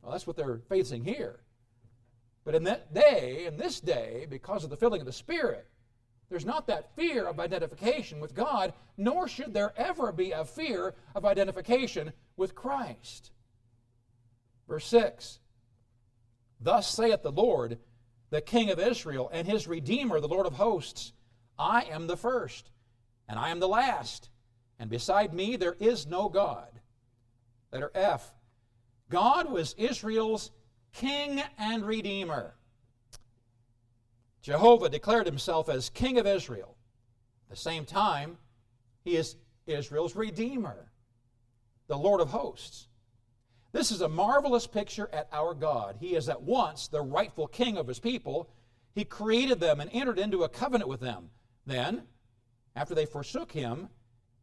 Well, 0.01 0.12
that's 0.12 0.27
what 0.27 0.36
they're 0.36 0.62
facing 0.70 1.03
here. 1.03 1.39
But 2.46 2.56
in 2.56 2.63
that 2.63 2.94
day, 2.94 3.46
in 3.46 3.58
this 3.58 3.79
day, 3.79 4.25
because 4.29 4.63
of 4.63 4.70
the 4.70 4.77
filling 4.77 5.01
of 5.01 5.06
the 5.06 5.13
Spirit, 5.13 5.68
there's 6.29 6.46
not 6.46 6.68
that 6.68 6.96
fear 6.96 7.27
of 7.27 7.39
identification 7.39 8.20
with 8.20 8.36
God, 8.36 8.74
nor 8.98 9.27
should 9.27 9.53
there 9.53 9.74
ever 9.75 10.12
be 10.12 10.32
a 10.32 10.46
fear 10.46 10.96
of 11.15 11.25
identification 11.25 12.13
with 12.38 12.56
Christ. 12.56 13.32
Verse 14.69 14.85
6 14.85 15.39
Thus 16.61 16.88
saith 16.89 17.23
the 17.23 17.31
Lord, 17.31 17.79
the 18.29 18.39
King 18.39 18.69
of 18.69 18.79
Israel, 18.79 19.29
and 19.33 19.47
his 19.47 19.67
Redeemer, 19.67 20.19
the 20.21 20.27
Lord 20.27 20.45
of 20.45 20.53
hosts 20.53 21.11
I 21.57 21.81
am 21.91 22.07
the 22.07 22.15
first, 22.15 22.71
and 23.27 23.38
I 23.38 23.49
am 23.49 23.59
the 23.59 23.67
last, 23.67 24.29
and 24.77 24.89
beside 24.89 25.33
me 25.33 25.57
there 25.57 25.75
is 25.79 26.07
no 26.07 26.29
God. 26.29 26.79
Letter 27.73 27.91
F. 27.93 28.33
God 29.09 29.51
was 29.51 29.73
Israel's 29.77 30.51
King 30.93 31.41
and 31.57 31.83
Redeemer. 31.83 32.53
Jehovah 34.41 34.89
declared 34.89 35.25
himself 35.25 35.67
as 35.67 35.89
King 35.89 36.17
of 36.19 36.27
Israel. 36.27 36.75
At 37.45 37.57
the 37.57 37.61
same 37.61 37.85
time, 37.85 38.38
he 39.03 39.15
is 39.15 39.35
Israel's 39.65 40.15
Redeemer, 40.15 40.91
the 41.88 41.97
Lord 41.97 42.21
of 42.21 42.29
hosts. 42.29 42.88
This 43.71 43.91
is 43.91 44.01
a 44.01 44.09
marvelous 44.09 44.65
picture 44.65 45.09
at 45.13 45.29
our 45.31 45.53
God. 45.53 45.97
He 45.99 46.15
is 46.15 46.27
at 46.27 46.41
once 46.41 46.88
the 46.88 47.01
rightful 47.01 47.47
king 47.47 47.77
of 47.77 47.88
his 47.88 47.99
people. 47.99 48.49
He 48.93 49.05
created 49.05 49.59
them 49.59 49.79
and 49.79 49.89
entered 49.93 50.17
into 50.17 50.43
a 50.43 50.49
covenant 50.49 50.89
with 50.89 50.99
them. 50.99 51.29
Then, 51.65 52.03
after 52.75 52.95
they 52.95 53.05
forsook 53.05 53.51
him, 53.51 53.89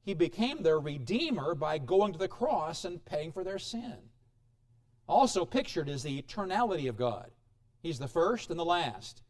he 0.05 0.15
became 0.15 0.63
their 0.63 0.79
redeemer 0.79 1.55
by 1.57 1.79
going 1.79 2.13
to 2.13 2.19
the 2.19 2.29
cross 2.29 2.85
and 2.85 3.05
paying 3.05 3.33
for 3.33 3.43
their 3.43 3.59
sin. 3.59 3.97
Also 5.09 5.45
pictured 5.45 5.89
is 5.89 6.05
the 6.05 6.23
eternality 6.23 6.89
of 6.89 6.97
God. 6.97 7.33
He's 7.83 7.99
the 7.99 8.09
first 8.09 8.51
and 8.51 8.59
the 8.59 8.65
last. 8.65 9.23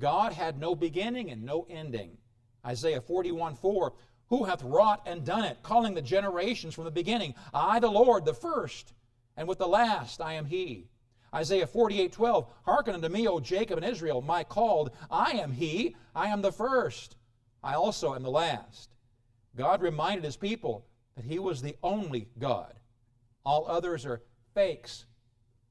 God 0.00 0.32
had 0.32 0.58
no 0.58 0.74
beginning 0.74 1.30
and 1.30 1.42
no 1.42 1.66
ending. 1.68 2.16
Isaiah 2.64 3.00
41 3.00 3.54
4 3.56 3.92
Who 4.28 4.44
hath 4.44 4.62
wrought 4.62 5.02
and 5.06 5.24
done 5.24 5.44
it, 5.44 5.62
calling 5.62 5.94
the 5.94 6.02
generations 6.02 6.74
from 6.74 6.84
the 6.84 6.90
beginning? 6.90 7.34
I, 7.52 7.78
the 7.78 7.90
Lord, 7.90 8.24
the 8.24 8.34
first, 8.34 8.94
and 9.36 9.48
with 9.48 9.58
the 9.58 9.68
last 9.68 10.20
I 10.20 10.34
am 10.34 10.46
He. 10.46 10.88
Isaiah 11.34 11.66
48 11.66 12.12
12 12.12 12.46
Hearken 12.64 12.94
unto 12.94 13.08
me, 13.08 13.26
O 13.26 13.40
Jacob 13.40 13.78
and 13.78 13.86
Israel, 13.86 14.22
my 14.22 14.44
called. 14.44 14.90
I 15.10 15.32
am 15.32 15.52
He, 15.52 15.96
I 16.14 16.28
am 16.28 16.42
the 16.42 16.52
first, 16.52 17.16
I 17.62 17.74
also 17.74 18.14
am 18.14 18.22
the 18.22 18.30
last. 18.30 18.90
God 19.56 19.82
reminded 19.82 20.24
His 20.24 20.36
people 20.36 20.86
that 21.16 21.24
He 21.24 21.38
was 21.38 21.62
the 21.62 21.76
only 21.82 22.28
God. 22.38 22.74
All 23.44 23.66
others 23.68 24.06
are 24.06 24.22
fakes, 24.54 25.06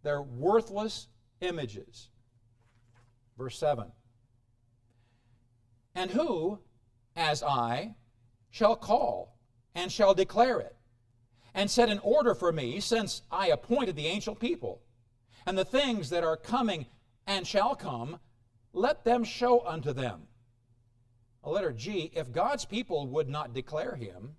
they're 0.03 0.21
worthless 0.21 1.07
images. 1.41 2.09
Verse 3.37 3.57
7 3.57 3.91
And 5.95 6.11
who, 6.11 6.59
as 7.15 7.41
I, 7.41 7.95
shall 8.49 8.75
call 8.75 9.37
and 9.73 9.91
shall 9.91 10.13
declare 10.13 10.59
it, 10.59 10.75
and 11.53 11.69
set 11.69 11.89
an 11.89 11.99
order 11.99 12.33
for 12.33 12.51
me, 12.51 12.79
since 12.79 13.21
I 13.31 13.47
appointed 13.47 13.95
the 13.95 14.07
ancient 14.07 14.39
people, 14.39 14.81
and 15.45 15.57
the 15.57 15.65
things 15.65 16.09
that 16.09 16.23
are 16.23 16.37
coming 16.37 16.87
and 17.27 17.45
shall 17.45 17.75
come, 17.75 18.19
let 18.73 19.03
them 19.03 19.23
show 19.23 19.65
unto 19.65 19.93
them. 19.93 20.23
A 21.43 21.49
letter 21.49 21.71
G, 21.73 22.11
if 22.15 22.31
God's 22.31 22.65
people 22.65 23.07
would 23.07 23.29
not 23.29 23.53
declare 23.53 23.95
him, 23.95 24.35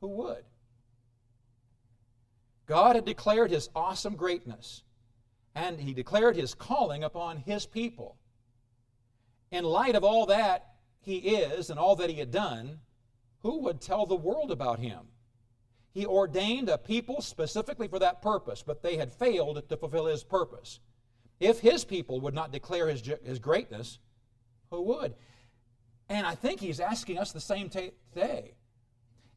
who 0.00 0.08
would? 0.08 0.44
God 2.66 2.96
had 2.96 3.04
declared 3.04 3.50
his 3.50 3.68
awesome 3.74 4.16
greatness, 4.16 4.82
and 5.54 5.80
he 5.80 5.92
declared 5.92 6.36
his 6.36 6.54
calling 6.54 7.02
upon 7.02 7.38
his 7.38 7.66
people. 7.66 8.16
In 9.50 9.64
light 9.64 9.94
of 9.94 10.04
all 10.04 10.26
that 10.26 10.74
he 11.00 11.16
is 11.16 11.70
and 11.70 11.78
all 11.78 11.96
that 11.96 12.10
he 12.10 12.16
had 12.16 12.30
done, 12.30 12.80
who 13.40 13.60
would 13.60 13.80
tell 13.80 14.04
the 14.04 14.16
world 14.16 14.50
about 14.50 14.80
him? 14.80 15.08
He 15.98 16.06
ordained 16.06 16.68
a 16.68 16.78
people 16.78 17.20
specifically 17.20 17.88
for 17.88 17.98
that 17.98 18.22
purpose, 18.22 18.62
but 18.62 18.84
they 18.84 18.96
had 18.96 19.12
failed 19.12 19.68
to 19.68 19.76
fulfill 19.76 20.06
his 20.06 20.22
purpose. 20.22 20.78
If 21.40 21.58
his 21.58 21.84
people 21.84 22.20
would 22.20 22.34
not 22.34 22.52
declare 22.52 22.86
his, 22.86 23.02
his 23.24 23.40
greatness, 23.40 23.98
who 24.70 24.82
would? 24.82 25.16
And 26.08 26.24
I 26.24 26.36
think 26.36 26.60
he's 26.60 26.78
asking 26.78 27.18
us 27.18 27.32
the 27.32 27.40
same 27.40 27.68
t- 27.68 27.90
today. 28.12 28.54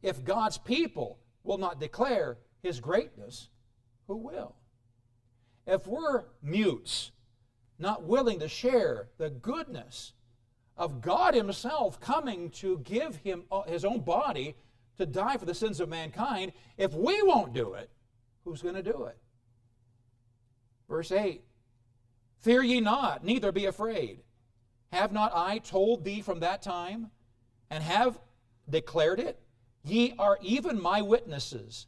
If 0.03 0.23
God's 0.23 0.59
people 0.59 1.17
will 1.43 1.57
not 1.57 1.79
declare 1.79 2.37
his 2.61 2.79
greatness, 2.79 3.49
who 4.05 4.17
will? 4.17 4.53
If 5.65 5.87
we're 5.87 6.25
mutes, 6.43 7.09
not 7.79 8.03
willing 8.03 8.37
to 8.37 8.47
share 8.47 9.07
the 9.17 9.31
goodness 9.31 10.13
of 10.77 11.01
God 11.01 11.33
Himself 11.33 11.99
coming 11.99 12.51
to 12.51 12.77
give 12.83 13.15
Him 13.15 13.45
uh, 13.51 13.63
His 13.63 13.83
own 13.83 14.01
body 14.01 14.55
to 15.01 15.05
die 15.05 15.37
for 15.37 15.45
the 15.45 15.53
sins 15.53 15.79
of 15.79 15.89
mankind, 15.89 16.53
if 16.77 16.93
we 16.93 17.21
won't 17.23 17.53
do 17.53 17.73
it, 17.73 17.89
who's 18.43 18.61
going 18.61 18.75
to 18.75 18.83
do 18.83 19.05
it? 19.05 19.17
Verse 20.89 21.11
8 21.11 21.41
Fear 22.39 22.63
ye 22.63 22.79
not, 22.79 23.23
neither 23.23 23.51
be 23.51 23.65
afraid. 23.65 24.21
Have 24.91 25.11
not 25.11 25.31
I 25.35 25.59
told 25.59 26.03
thee 26.03 26.21
from 26.21 26.39
that 26.39 26.61
time, 26.61 27.11
and 27.69 27.83
have 27.83 28.19
declared 28.69 29.19
it? 29.19 29.39
Ye 29.83 30.13
are 30.19 30.37
even 30.41 30.81
my 30.81 31.01
witnesses. 31.01 31.87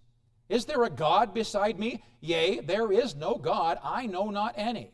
Is 0.49 0.65
there 0.65 0.83
a 0.83 0.89
God 0.89 1.33
beside 1.33 1.79
me? 1.79 2.03
Yea, 2.21 2.59
there 2.59 2.91
is 2.91 3.15
no 3.15 3.35
God, 3.35 3.77
I 3.83 4.05
know 4.05 4.29
not 4.29 4.53
any. 4.57 4.93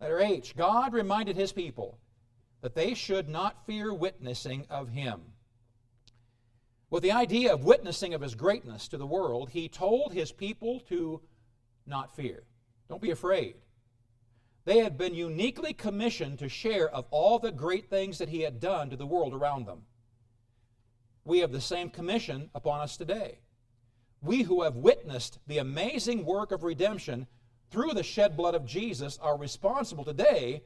Letter 0.00 0.20
H 0.20 0.54
God 0.56 0.92
reminded 0.92 1.36
his 1.36 1.52
people 1.52 1.98
that 2.60 2.74
they 2.74 2.94
should 2.94 3.28
not 3.28 3.66
fear 3.66 3.92
witnessing 3.92 4.66
of 4.70 4.88
him. 4.88 5.20
With 6.94 7.02
the 7.02 7.10
idea 7.10 7.52
of 7.52 7.64
witnessing 7.64 8.14
of 8.14 8.20
his 8.20 8.36
greatness 8.36 8.86
to 8.86 8.96
the 8.96 9.04
world, 9.04 9.50
he 9.50 9.68
told 9.68 10.12
his 10.12 10.30
people 10.30 10.78
to 10.88 11.20
not 11.86 12.14
fear. 12.14 12.44
Don't 12.88 13.02
be 13.02 13.10
afraid. 13.10 13.56
They 14.64 14.78
had 14.78 14.96
been 14.96 15.12
uniquely 15.12 15.72
commissioned 15.72 16.38
to 16.38 16.48
share 16.48 16.88
of 16.88 17.06
all 17.10 17.40
the 17.40 17.50
great 17.50 17.90
things 17.90 18.18
that 18.18 18.28
he 18.28 18.42
had 18.42 18.60
done 18.60 18.90
to 18.90 18.96
the 18.96 19.08
world 19.08 19.34
around 19.34 19.66
them. 19.66 19.86
We 21.24 21.40
have 21.40 21.50
the 21.50 21.60
same 21.60 21.90
commission 21.90 22.48
upon 22.54 22.80
us 22.80 22.96
today. 22.96 23.40
we 24.22 24.42
who 24.42 24.62
have 24.62 24.76
witnessed 24.76 25.40
the 25.48 25.58
amazing 25.58 26.24
work 26.24 26.52
of 26.52 26.62
redemption 26.62 27.26
through 27.72 27.94
the 27.94 28.04
shed 28.04 28.36
blood 28.36 28.54
of 28.54 28.66
Jesus 28.66 29.18
are 29.20 29.36
responsible 29.36 30.04
today 30.04 30.62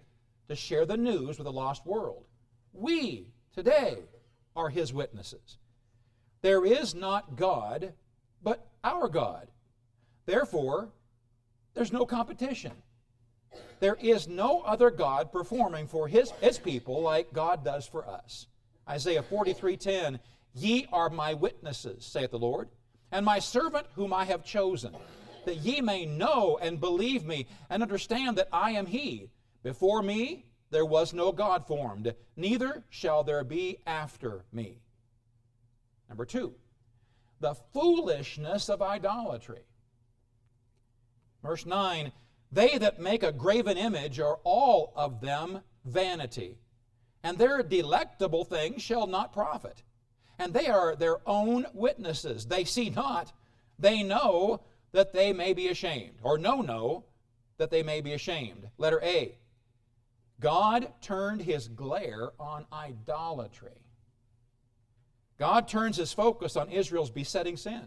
to 0.49 0.55
share 0.55 0.85
the 0.85 0.99
news 0.99 1.39
with 1.39 1.47
the 1.47 1.53
lost 1.53 1.87
world. 1.87 2.27
We 2.75 3.33
today 3.55 4.01
are 4.55 4.69
his 4.69 4.93
witnesses. 4.93 5.57
There 6.43 6.65
is 6.65 6.95
not 6.95 7.37
God, 7.37 7.93
but 8.43 8.67
our 8.85 9.09
God. 9.09 9.49
Therefore, 10.27 10.91
there's 11.75 11.93
no 11.93 12.07
competition. 12.07 12.73
There 13.81 13.97
is 14.01 14.29
no 14.29 14.61
other 14.61 14.91
God 14.91 15.33
performing 15.33 15.87
for 15.87 16.09
his, 16.09 16.31
his 16.41 16.59
people 16.59 17.01
like 17.01 17.33
God 17.33 17.65
does 17.65 17.87
for 17.87 18.07
us. 18.07 18.47
Isaiah 18.89 19.23
43:10, 19.23 20.19
Ye 20.55 20.87
are 20.93 21.11
my 21.11 21.35
witnesses, 21.35 22.05
saith 22.05 22.31
the 22.31 22.39
Lord, 22.39 22.69
and 23.13 23.25
my 23.25 23.39
servant 23.39 23.87
whom 23.95 24.13
I 24.13 24.25
have 24.25 24.45
chosen, 24.45 24.97
that 25.45 25.57
ye 25.57 25.81
may 25.81 26.05
know 26.05 26.59
and 26.61 26.81
believe 26.81 27.25
me, 27.25 27.47
and 27.71 27.83
understand 27.83 28.37
that 28.39 28.49
I 28.53 28.73
am 28.73 28.87
he. 28.87 29.31
Before 29.63 30.03
me 30.03 30.47
there 30.71 30.87
was 30.87 31.13
no 31.15 31.33
God 31.33 31.67
formed, 31.67 32.15
neither 32.37 32.85
shall 32.91 33.25
there 33.25 33.45
be 33.45 33.79
after 33.87 34.45
me. 34.53 34.81
Number 36.09 36.25
two, 36.25 36.55
the 37.41 37.55
foolishness 37.73 38.69
of 38.69 38.83
idolatry. 38.83 39.63
Verse 41.43 41.67
9, 41.67 42.13
they 42.51 42.79
that 42.79 42.99
make 42.99 43.23
a 43.23 43.33
graven 43.33 43.77
image 43.77 44.19
are 44.19 44.39
all 44.43 44.93
of 44.97 45.21
them 45.21 45.61
vanity, 45.85 46.59
and 47.23 47.39
their 47.39 47.63
delectable 47.63 48.45
things 48.45 48.83
shall 48.83 49.07
not 49.07 49.33
profit. 49.33 49.83
And 50.39 50.55
they 50.55 50.67
are 50.67 50.97
their 50.97 51.19
own 51.27 51.67
witnesses. 51.75 52.47
They 52.47 52.65
see 52.65 52.91
not, 52.91 53.33
they 53.79 54.03
know 54.03 54.63
that 54.93 55.13
they 55.13 55.33
may 55.33 55.53
be 55.53 55.69
ashamed, 55.69 56.19
or 56.23 56.39
know, 56.39 56.63
know 56.63 57.05
that 57.59 57.71
they 57.71 57.83
may 57.83 58.01
be 58.01 58.15
ashamed. 58.15 58.69
Letter 58.79 59.01
A. 59.03 59.37
God 60.41 60.93
turned 61.01 61.43
his 61.43 61.69
glare 61.69 62.31
on 62.39 62.65
idolatry. 62.73 63.83
God 65.39 65.69
turns 65.69 65.97
his 65.97 66.13
focus 66.13 66.57
on 66.57 66.71
Israel's 66.71 67.11
besetting 67.11 67.57
sin. 67.57 67.87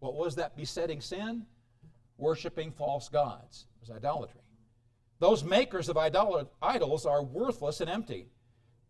What 0.00 0.14
was 0.14 0.36
that 0.36 0.56
besetting 0.56 1.00
sin? 1.00 1.46
Worshipping 2.16 2.72
false 2.72 3.08
gods 3.08 3.66
was 3.80 3.90
idolatry. 3.90 4.40
Those 5.18 5.44
makers 5.44 5.88
of 5.88 5.96
idol- 5.96 6.50
idols 6.60 7.06
are 7.06 7.22
worthless 7.22 7.80
and 7.80 7.90
empty. 7.90 8.26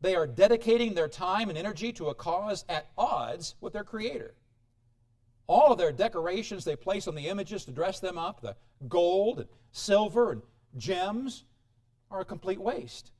They 0.00 0.14
are 0.14 0.26
dedicating 0.26 0.94
their 0.94 1.08
time 1.08 1.48
and 1.48 1.58
energy 1.58 1.92
to 1.94 2.08
a 2.08 2.14
cause 2.14 2.64
at 2.68 2.90
odds 2.96 3.56
with 3.60 3.72
their 3.72 3.84
Creator. 3.84 4.34
All 5.46 5.72
of 5.72 5.78
their 5.78 5.92
decorations 5.92 6.64
they 6.64 6.76
place 6.76 7.06
on 7.06 7.14
the 7.14 7.28
images 7.28 7.64
to 7.64 7.72
dress 7.72 8.00
them 8.00 8.16
up, 8.16 8.40
the 8.40 8.56
gold 8.88 9.40
and 9.40 9.48
silver 9.72 10.32
and 10.32 10.42
gems, 10.76 11.44
are 12.10 12.20
a 12.20 12.24
complete 12.24 12.60
waste. 12.60 13.12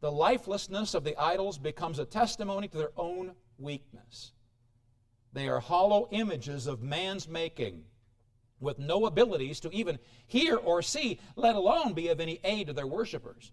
The 0.00 0.12
lifelessness 0.12 0.94
of 0.94 1.04
the 1.04 1.16
idols 1.16 1.56
becomes 1.56 1.98
a 1.98 2.04
testimony 2.04 2.68
to 2.68 2.76
their 2.76 2.92
own 2.96 3.32
weakness. 3.58 4.32
They 5.32 5.48
are 5.48 5.60
hollow 5.60 6.08
images 6.12 6.66
of 6.66 6.82
man's 6.82 7.28
making 7.28 7.84
with 8.60 8.78
no 8.78 9.06
abilities 9.06 9.60
to 9.60 9.70
even 9.70 9.98
hear 10.26 10.56
or 10.56 10.82
see, 10.82 11.20
let 11.36 11.56
alone 11.56 11.92
be 11.92 12.08
of 12.08 12.20
any 12.20 12.40
aid 12.42 12.68
to 12.68 12.72
their 12.72 12.86
worshippers. 12.86 13.52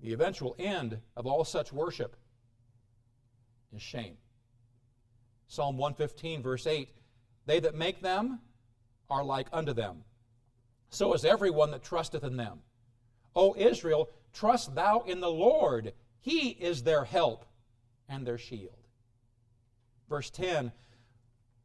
The 0.00 0.12
eventual 0.12 0.54
end 0.58 1.00
of 1.16 1.26
all 1.26 1.44
such 1.44 1.72
worship 1.72 2.16
is 3.74 3.82
shame. 3.82 4.16
Psalm 5.48 5.76
115, 5.76 6.42
verse 6.42 6.66
8 6.66 6.88
They 7.46 7.60
that 7.60 7.74
make 7.74 8.00
them 8.00 8.40
are 9.08 9.24
like 9.24 9.48
unto 9.52 9.72
them. 9.72 10.04
So 10.90 11.12
is 11.14 11.24
everyone 11.24 11.70
that 11.72 11.82
trusteth 11.82 12.24
in 12.24 12.36
them. 12.36 12.60
O 13.34 13.54
Israel, 13.56 14.08
trust 14.32 14.74
thou 14.74 15.00
in 15.00 15.20
the 15.20 15.30
Lord. 15.30 15.92
He 16.20 16.50
is 16.50 16.82
their 16.82 17.04
help 17.04 17.44
and 18.08 18.26
their 18.26 18.38
shield. 18.38 18.85
Verse 20.08 20.30
10 20.30 20.72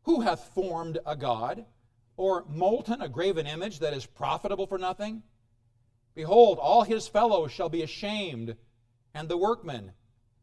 Who 0.04 0.21
hath 0.21 0.54
formed 0.54 0.99
a 1.06 1.15
God? 1.15 1.65
or 2.21 2.45
molten 2.47 3.01
a 3.01 3.10
graven 3.10 3.47
image 3.47 3.80
that 3.80 3.95
is 3.95 4.06
profitable 4.06 4.67
for 4.67 4.77
nothing? 4.77 5.23
Behold, 6.13 6.60
all 6.60 6.84
his 6.84 7.08
fellows 7.08 7.51
shall 7.51 7.69
be 7.69 7.82
ashamed, 7.82 8.56
and 9.13 9.27
the 9.27 9.38
workmen, 9.38 9.91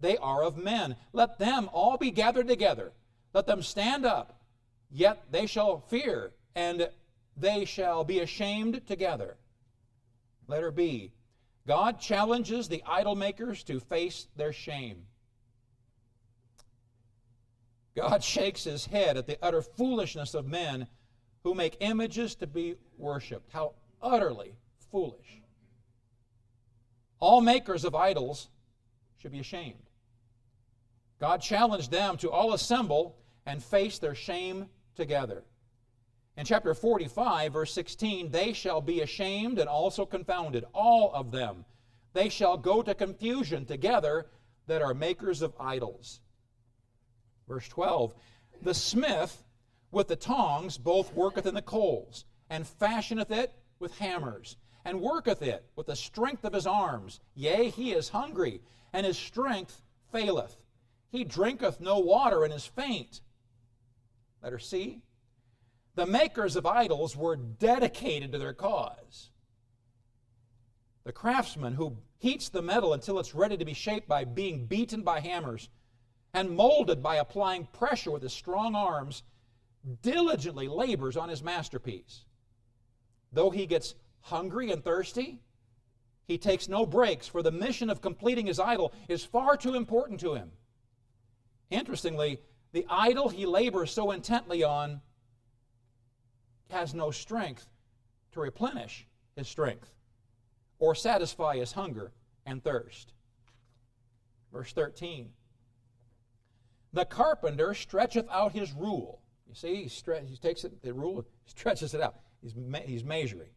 they 0.01 0.17
are 0.17 0.43
of 0.43 0.57
men. 0.57 0.97
Let 1.13 1.39
them 1.39 1.69
all 1.73 1.97
be 1.97 2.11
gathered 2.11 2.49
together. 2.49 2.93
Let 3.33 3.47
them 3.47 3.63
stand 3.63 4.05
up, 4.05 4.41
yet 4.91 5.31
they 5.31 5.47
shall 5.47 5.81
fear, 5.81 6.33
and 6.57 6.89
they 7.37 7.65
shall 7.65 8.03
be 8.03 8.19
ashamed 8.19 8.85
together. 8.87 9.37
Letter 10.49 10.73
B. 10.73 11.13
God 11.67 12.01
challenges 12.01 12.69
the 12.69 12.83
idol 12.89 13.15
makers 13.15 13.63
to 13.65 13.79
face 13.79 14.27
their 14.35 14.53
shame. 14.53 15.05
God 17.99 18.23
shakes 18.23 18.63
his 18.63 18.87
head 18.87 19.17
at 19.17 19.27
the 19.27 19.39
utter 19.43 19.61
foolishness 19.61 20.35
of 20.35 20.47
men 20.47 20.87
who 21.43 21.53
make 21.53 21.77
images 21.81 22.37
to 22.37 22.47
be 22.47 22.77
worshiped. 22.97 23.51
How 23.53 23.73
utterly 24.01 24.55
foolish. 24.93 25.43
All 27.19 27.41
makers 27.41 27.85
of 27.85 27.97
idols 27.97 28.51
should 29.17 29.33
be 29.33 29.41
ashamed. 29.41 29.83
God 31.19 31.43
challenged 31.43 31.91
them 31.91 32.17
to 32.19 32.31
all 32.31 32.55
assemble 32.55 33.17
and 33.45 33.61
face 33.61 33.99
their 33.99 34.15
shame 34.15 34.67
together. 34.95 35.43
In 36.37 36.45
chapter 36.45 36.75
45, 36.75 37.53
verse 37.53 37.73
16, 37.73 38.31
they 38.31 38.53
shall 38.53 38.81
be 38.81 39.01
ashamed 39.01 39.59
and 39.59 39.69
also 39.69 40.07
confounded, 40.07 40.65
all 40.73 41.13
of 41.13 41.33
them. 41.33 41.65
They 42.13 42.29
shall 42.29 42.57
go 42.57 42.81
to 42.81 42.95
confusion 42.95 43.65
together 43.65 44.27
that 44.69 44.83
are 44.83 44.95
makers 44.95 45.43
of 45.43 45.53
idols. 45.59 46.21
Verse 47.49 47.67
12, 47.69 48.15
the 48.63 48.75
smith 48.75 49.45
with 49.91 50.09
the 50.09 50.17
tongs 50.17 50.77
both 50.77 51.15
worketh 51.15 51.47
in 51.47 51.55
the 51.55 51.63
coals, 51.63 52.27
and 52.51 52.67
fashioneth 52.67 53.31
it 53.31 53.53
with 53.79 53.97
hammers, 53.99 54.57
and 54.85 55.01
worketh 55.01 55.43
it 55.43 55.65
with 55.75 55.87
the 55.87 55.97
strength 55.97 56.45
of 56.45 56.53
his 56.53 56.67
arms. 56.67 57.21
Yea, 57.35 57.71
he 57.71 57.93
is 57.93 58.11
hungry, 58.11 58.61
and 58.93 59.07
his 59.07 59.17
strength 59.17 59.81
faileth. 60.13 60.57
He 61.11 61.25
drinketh 61.25 61.81
no 61.81 61.99
water, 61.99 62.45
and 62.45 62.53
is 62.53 62.67
faint. 62.67 63.23
Letter 64.43 64.59
C. 64.59 65.01
The 65.95 66.07
makers 66.07 66.55
of 66.55 66.67
idols 66.67 67.17
were 67.17 67.37
dedicated 67.37 68.33
to 68.33 68.39
their 68.39 68.53
cause. 68.53 69.31
The 71.05 71.13
craftsman 71.13 71.75
who 71.75 71.97
heats 72.19 72.51
the 72.51 72.63
metal 72.63 72.93
until 72.93 73.19
it's 73.19 73.35
ready 73.35 73.57
to 73.57 73.65
be 73.65 73.73
shaped 73.73 74.07
by 74.07 74.25
being 74.25 74.67
beaten 74.67 75.03
by 75.03 75.21
hammers 75.21 75.71
and 76.35 76.51
molded 76.51 77.03
by 77.03 77.17
applying 77.17 77.67
pressure 77.67 78.11
with 78.11 78.23
his 78.23 78.33
strong 78.33 78.75
arms 78.75 79.23
diligently 80.03 80.69
labors 80.69 81.17
on 81.17 81.29
his 81.29 81.43
masterpiece. 81.43 82.25
Though 83.33 83.51
he 83.51 83.67
gets 83.67 83.95
hungry 84.21 84.71
and 84.71 84.85
thirsty, 84.85 85.41
he 86.27 86.37
takes 86.37 86.69
no 86.69 86.85
breaks, 86.85 87.27
for 87.27 87.43
the 87.43 87.51
mission 87.51 87.89
of 87.89 88.03
completing 88.03 88.47
his 88.47 88.61
idol 88.61 88.93
is 89.09 89.25
far 89.25 89.57
too 89.57 89.75
important 89.75 90.21
to 90.21 90.35
him. 90.35 90.53
Interestingly, 91.71 92.41
the 92.73 92.87
idol 92.89 93.29
he 93.29 93.47
labors 93.47 93.91
so 93.91 94.11
intently 94.11 94.63
on 94.63 95.01
has 96.71 96.93
no 96.93 97.11
strength 97.11 97.71
to 98.33 98.41
replenish 98.41 99.07
his 99.37 99.49
strength 99.49 99.95
or 100.79 100.95
satisfy 100.95 101.57
his 101.57 101.73
hunger 101.73 102.13
and 102.45 102.63
thirst. 102.63 103.15
Verse 104.53 104.73
13 104.73 105.31
The 106.99 107.05
carpenter 107.05 107.75
stretcheth 107.75 108.29
out 108.29 108.53
his 108.53 108.73
rule 108.73 109.23
you 109.49 109.55
see, 109.55 109.75
he, 109.77 109.85
stre- 109.85 110.29
he 110.29 110.37
takes 110.37 110.65
it, 110.65 110.83
the 110.83 110.93
rule, 110.93 111.25
stretches 111.47 111.95
it 111.95 112.01
out. 112.01 112.17
He's, 112.43 112.55
me- 112.55 112.85
he's 112.85 113.05
measuring. 113.05 113.51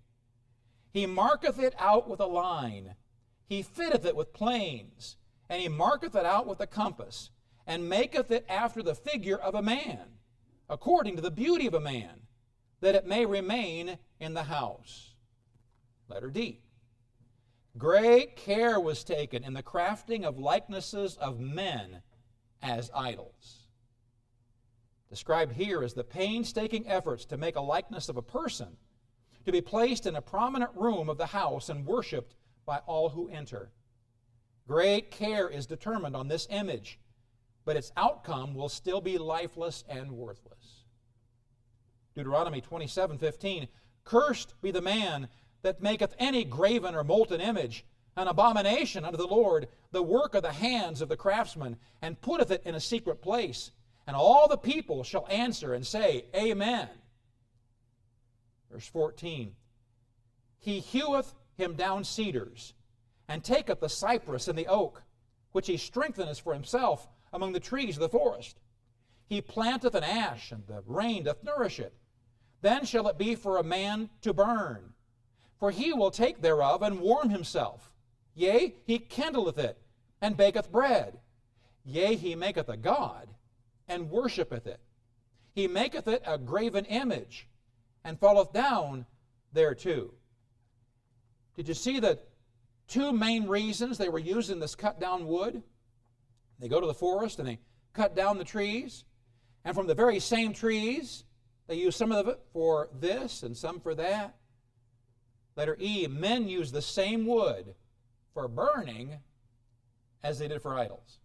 He 0.92 1.06
marketh 1.06 1.60
it 1.60 1.76
out 1.78 2.10
with 2.10 2.20
a 2.20 2.26
line. 2.26 2.96
He 3.48 3.62
fitteth 3.62 4.06
it 4.06 4.16
with 4.16 4.34
planes. 4.34 5.18
And 5.50 5.62
he 5.62 5.68
marketh 5.68 6.16
it 6.16 6.26
out 6.26 6.48
with 6.48 6.62
a 6.62 6.68
compass. 6.68 7.30
And 7.68 7.90
maketh 7.90 8.32
it 8.32 8.46
after 8.50 8.82
the 8.82 8.96
figure 8.96 9.38
of 9.38 9.54
a 9.54 9.62
man, 9.62 10.00
according 10.70 11.18
to 11.18 11.22
the 11.22 11.32
beauty 11.32 11.68
of 11.68 11.74
a 11.74 11.80
man, 11.80 12.22
that 12.80 12.96
it 12.96 13.06
may 13.06 13.26
remain 13.26 13.98
in 14.20 14.34
the 14.34 14.44
house. 14.44 15.14
Letter 16.08 16.30
D. 16.30 16.62
Great 17.78 18.36
care 18.36 18.80
was 18.80 19.04
taken 19.04 19.44
in 19.44 19.54
the 19.54 19.64
crafting 19.64 20.24
of 20.24 20.38
likenesses 20.38 21.16
of 21.18 21.40
men 21.40 22.02
as 22.62 22.92
idols 22.94 23.62
described 25.12 25.52
here 25.52 25.84
as 25.84 25.94
the 25.94 26.06
painstaking 26.06 26.88
efforts 26.88 27.26
to 27.26 27.38
make 27.38 27.58
a 27.58 27.62
likeness 27.62 28.08
of 28.08 28.16
a 28.16 28.22
person 28.22 28.78
to 29.46 29.52
be 29.52 29.60
placed 29.60 30.08
in 30.08 30.16
a 30.16 30.22
prominent 30.22 30.72
room 30.74 31.10
of 31.10 31.18
the 31.18 31.26
house 31.26 31.68
and 31.68 31.86
worshiped 31.86 32.34
by 32.66 32.78
all 32.88 33.10
who 33.10 33.28
enter. 33.28 33.72
Great 34.68 35.12
care 35.12 35.50
is 35.50 35.66
determined 35.66 36.16
on 36.16 36.30
this 36.30 36.48
image, 36.50 36.98
but 37.66 37.76
its 37.76 37.92
outcome 37.98 38.54
will 38.56 38.70
still 38.70 39.02
be 39.02 39.18
lifeless 39.18 39.84
and 39.90 40.12
worthless. 40.12 40.86
Deuteronomy 42.16 42.62
27 42.62 43.18
15. 43.18 43.68
Cursed 44.06 44.54
be 44.62 44.72
the 44.72 44.82
man 44.82 45.28
that 45.62 45.82
maketh 45.82 46.16
any 46.20 46.46
graven 46.46 46.96
or 46.96 47.04
molten 47.04 47.42
image, 47.42 47.86
an 48.18 48.28
abomination 48.28 49.06
unto 49.06 49.18
the 49.18 49.28
Lord, 49.28 49.68
the 49.92 50.04
work 50.04 50.36
of 50.36 50.44
the 50.44 50.52
hands 50.52 51.02
of 51.02 51.10
the 51.10 51.18
craftsman, 51.18 51.78
and 52.02 52.22
putteth 52.22 52.52
it 52.52 52.64
in 52.66 52.76
a 52.76 52.80
secret 52.80 53.22
place. 53.22 53.72
And 54.08 54.16
all 54.16 54.48
the 54.48 54.58
people 54.58 55.04
shall 55.04 55.28
answer 55.30 55.74
and 55.74 55.86
say, 55.86 56.26
Amen. 56.36 56.90
Verse 58.72 58.88
14 58.88 59.54
He 60.60 60.80
heweth 60.80 61.34
him 61.56 61.76
down 61.76 62.04
cedars, 62.04 62.74
and 63.28 63.44
taketh 63.44 63.80
the 63.80 63.90
cypress 63.90 64.48
and 64.48 64.58
the 64.58 64.68
oak, 64.68 65.04
which 65.52 65.68
he 65.68 65.78
strengtheneth 65.78 66.40
for 66.40 66.54
himself 66.54 67.08
among 67.32 67.54
the 67.54 67.60
trees 67.60 67.96
of 67.96 68.02
the 68.02 68.10
forest. 68.10 68.60
He 69.28 69.42
planteth 69.42 69.96
an 69.96 70.04
ash, 70.04 70.52
and 70.52 70.68
the 70.68 70.84
rain 70.86 71.24
doth 71.24 71.44
nourish 71.44 71.80
it. 71.80 71.94
Then 72.62 72.86
shall 72.86 73.08
it 73.08 73.18
be 73.18 73.36
for 73.36 73.58
a 73.58 73.64
man 73.64 74.10
to 74.22 74.34
burn. 74.34 74.94
For 75.58 75.72
he 75.72 75.94
will 75.94 76.12
take 76.12 76.42
thereof 76.42 76.82
and 76.82 77.00
warm 77.00 77.30
himself. 77.30 77.91
Yea, 78.34 78.76
he 78.86 79.00
kindleth 79.00 79.58
it, 79.58 79.78
and 80.22 80.38
baketh 80.38 80.72
bread. 80.72 81.20
Yea, 81.84 82.16
he 82.16 82.36
maketh 82.36 82.70
a 82.70 82.78
god, 82.78 83.28
and 83.88 84.10
worshippeth 84.10 84.68
it. 84.68 84.80
He 85.54 85.68
maketh 85.68 86.08
it 86.08 86.24
a 86.26 86.38
graven 86.38 86.86
image, 86.86 87.48
and 88.04 88.20
falleth 88.20 88.54
down 88.54 89.06
thereto. 89.54 90.12
Did 91.56 91.68
you 91.68 91.74
see 91.74 92.00
the 92.00 92.20
two 92.88 93.12
main 93.12 93.48
reasons 93.48 93.98
they 93.98 94.10
were 94.10 94.20
using 94.20 94.60
this 94.60 94.76
cut 94.76 95.00
down 95.00 95.28
wood? 95.28 95.62
They 96.60 96.70
go 96.70 96.80
to 96.80 96.88
the 96.88 96.94
forest 96.94 97.40
and 97.40 97.48
they 97.48 97.60
cut 97.94 98.16
down 98.16 98.38
the 98.38 98.44
trees, 98.44 99.04
and 99.66 99.76
from 99.76 99.88
the 99.88 99.96
very 99.96 100.20
same 100.20 100.54
trees, 100.54 101.26
they 101.68 101.76
use 101.76 101.96
some 101.96 102.12
of 102.12 102.28
it 102.28 102.40
for 102.54 102.90
this 103.00 103.44
and 103.44 103.56
some 103.58 103.80
for 103.80 103.94
that. 103.96 104.36
Letter 105.56 105.78
E, 105.80 106.08
men 106.08 106.48
use 106.48 106.72
the 106.72 106.82
same 106.82 107.26
wood 107.26 107.76
for 108.34 108.48
burning 108.48 109.18
as 110.24 110.40
they 110.40 110.48
did 110.48 110.62
for 110.62 110.78
idols. 110.78 111.20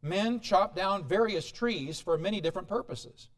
Men 0.00 0.40
chop 0.40 0.74
down 0.74 1.04
various 1.04 1.50
trees 1.50 2.00
for 2.00 2.18
many 2.18 2.40
different 2.40 2.68
purposes 2.68 3.28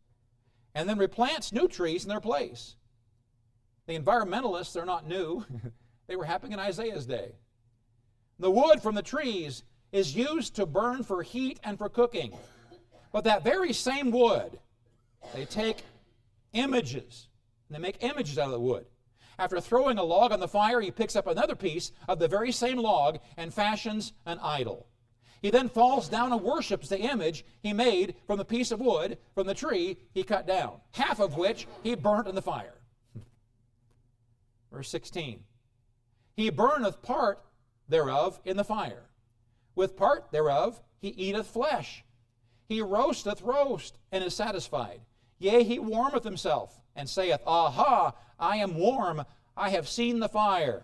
and 0.75 0.88
then 0.88 0.99
replants 0.99 1.53
new 1.53 1.69
trees 1.69 2.05
in 2.05 2.09
their 2.09 2.21
place. 2.21 2.77
The 3.87 3.99
environmentalists 3.99 4.81
are 4.81 4.87
not 4.87 5.07
new, 5.07 5.45
they 6.07 6.17
were 6.17 6.25
happening 6.25 6.53
in 6.53 6.59
Isaiah's 6.59 7.07
day. 7.07 7.33
The 8.38 8.51
wood 8.51 8.83
from 8.83 8.95
the 8.95 9.03
trees 9.03 9.62
is 9.93 10.17
used 10.17 10.57
to 10.57 10.67
burn 10.67 11.05
for 11.05 11.23
heat 11.23 11.61
and 11.62 11.79
for 11.79 11.88
cooking. 11.88 12.37
But 13.12 13.25
that 13.25 13.45
very 13.45 13.73
same 13.73 14.11
wood, 14.11 14.59
they 15.35 15.45
take 15.45 15.79
images, 16.53 17.29
and 17.69 17.77
they 17.77 17.81
make 17.81 18.03
images 18.03 18.38
out 18.38 18.47
of 18.47 18.53
the 18.53 18.61
wood. 18.61 18.87
After 19.38 19.61
throwing 19.61 19.99
a 19.99 20.05
log 20.05 20.33
on 20.33 20.40
the 20.40 20.49
fire, 20.49 20.81
he 20.81 20.90
picks 20.90 21.16
up 21.16 21.27
another 21.27 21.57
piece 21.57 21.92
of 22.09 22.18
the 22.18 22.29
very 22.29 22.53
same 22.53 22.79
log 22.79 23.18
and 23.37 23.53
fashions 23.53 24.12
an 24.27 24.38
idol. 24.42 24.87
He 25.42 25.51
then 25.51 25.68
falls 25.68 26.09
down 26.09 26.33
and 26.33 26.42
worships 26.42 26.88
the 26.88 27.01
image 27.01 27.44
he 27.62 27.73
made 27.73 28.14
from 28.27 28.38
the 28.38 28.44
piece 28.44 28.70
of 28.70 28.81
wood 28.81 29.18
from 29.35 29.47
the 29.47 29.55
tree 29.55 29.99
he 30.12 30.23
cut 30.23 30.47
down, 30.47 30.81
half 30.92 31.20
of 31.20 31.37
which 31.37 31.66
he 31.83 31.94
burnt 31.94 32.29
in 32.29 32.35
the 32.35 32.40
fire. 32.40 32.81
Verse 34.73 34.88
16 34.88 35.40
He 36.35 36.51
burneth 36.51 37.03
part 37.03 37.44
thereof 37.88 38.40
in 38.44 38.57
the 38.57 38.64
fire. 38.64 39.11
With 39.75 39.97
part 39.97 40.33
thereof 40.33 40.81
he 40.99 41.09
eateth 41.09 41.49
flesh. 41.49 42.05
He 42.66 42.81
roasteth 42.81 43.42
roast 43.42 43.99
and 44.11 44.25
is 44.25 44.35
satisfied. 44.35 45.03
Yea, 45.38 45.64
he 45.64 45.79
warmeth 45.79 46.25
himself 46.25 46.81
and 46.94 47.09
saith, 47.09 47.40
Aha, 47.47 48.14
I 48.38 48.57
am 48.57 48.77
warm, 48.77 49.25
I 49.57 49.70
have 49.70 49.88
seen 49.88 50.20
the 50.20 50.29
fire. 50.29 50.83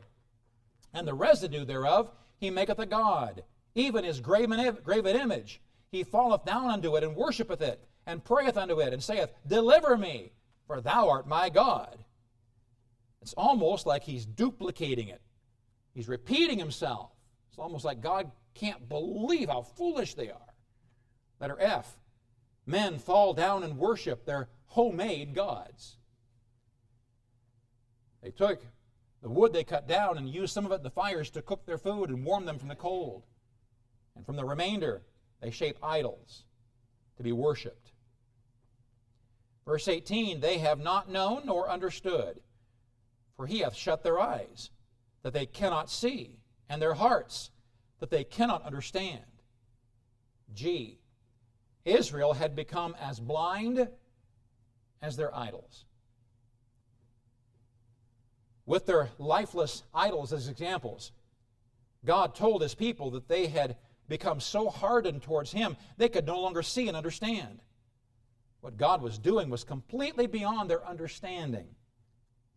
And 0.93 1.07
the 1.07 1.15
residue 1.15 1.65
thereof 1.65 2.11
he 2.39 2.51
maketh 2.51 2.79
a 2.79 2.87
god 2.87 3.43
even 3.75 4.05
his 4.05 4.21
graven, 4.21 4.59
image. 4.59 5.61
He 5.91 6.05
falleth 6.05 6.45
down 6.45 6.71
unto 6.71 6.97
it 6.97 7.05
and 7.05 7.17
worshipeth 7.17 7.61
it, 7.61 7.81
and 8.07 8.25
prayeth 8.25 8.57
unto 8.57 8.81
it, 8.81 8.93
and 8.93 9.03
saith, 9.03 9.31
Deliver 9.47 9.97
me, 9.97 10.33
for 10.67 10.81
thou 10.81 11.09
art 11.09 11.27
my 11.27 11.49
God. 11.51 12.05
It's 13.23 13.35
almost 13.35 13.87
like 13.87 14.03
he's 14.03 14.25
duplicating 14.25 15.09
it. 15.09 15.21
He's 15.95 16.09
repeating 16.09 16.59
himself. 16.59 17.11
It's 17.49 17.59
almost 17.59 17.85
like 17.85 18.01
God 18.01 18.31
can't 18.55 18.89
believe 18.89 19.49
how 19.49 19.63
foolish 19.63 20.15
they 20.15 20.31
are. 20.31 20.55
Letter 21.41 21.59
F. 21.61 21.97
Men 22.71 23.01
fall 23.01 23.35
down 23.35 23.65
and 23.65 23.77
worship 23.77 24.25
their 24.25 24.49
homemade 24.67 25.35
gods. 25.35 25.97
They 28.23 28.31
took 28.31 28.65
the 29.23 29.29
wood 29.29 29.53
they 29.53 29.65
cut 29.65 29.89
down 29.89 30.17
and 30.17 30.29
used 30.29 30.55
some 30.55 30.67
of 30.67 30.71
it 30.71 30.77
in 30.77 30.83
the 30.85 30.91
fires 30.91 31.31
to 31.31 31.43
cook 31.43 31.67
their 31.67 31.79
food 31.79 32.11
and 32.11 32.25
warm 32.25 32.45
them 32.45 32.61
from 32.61 32.69
the 32.69 32.77
cold. 32.77 33.25
And 34.15 34.25
from 34.25 34.37
the 34.37 34.45
remainder, 34.45 35.03
they 35.41 35.51
shape 35.51 35.79
idols 35.83 36.45
to 37.17 37.25
be 37.25 37.33
worshiped. 37.33 37.91
Verse 39.67 39.89
18 39.89 40.39
They 40.39 40.59
have 40.59 40.79
not 40.79 41.11
known 41.11 41.43
nor 41.47 41.69
understood, 41.69 42.39
for 43.37 43.49
he 43.49 43.59
hath 43.59 43.75
shut 43.75 44.05
their 44.05 44.21
eyes, 44.21 44.71
that 45.25 45.33
they 45.33 45.47
cannot 45.47 45.91
see, 45.91 46.39
and 46.69 46.81
their 46.81 46.95
hearts, 46.95 47.51
that 47.99 48.11
they 48.11 48.23
cannot 48.23 48.65
understand. 48.65 49.25
G. 50.55 51.00
Israel 51.85 52.35
had 52.35 52.55
become 52.55 52.95
as 53.01 53.19
blind 53.19 53.89
as 55.03 55.17
their 55.17 55.35
idols. 55.35 55.85
With 58.67 58.87
their 58.87 59.09
lifeless 59.19 59.83
idols 59.95 60.33
as 60.33 60.49
examples, 60.49 61.13
God 62.05 62.35
told 62.35 62.63
his 62.63 62.75
people 62.75 63.11
that 63.13 63.29
they 63.29 63.47
had 63.47 63.77
become 64.11 64.41
so 64.41 64.69
hardened 64.69 65.23
towards 65.23 65.53
Him, 65.53 65.79
they 65.97 66.11
could 66.11 66.27
no 66.27 66.41
longer 66.41 66.63
see 66.63 66.89
and 66.89 66.97
understand. 66.97 67.61
What 68.61 68.77
God 68.77 69.01
was 69.01 69.19
doing 69.19 69.49
was 69.49 69.65
completely 69.65 70.27
beyond 70.27 70.69
their 70.69 70.87
understanding. 70.87 71.69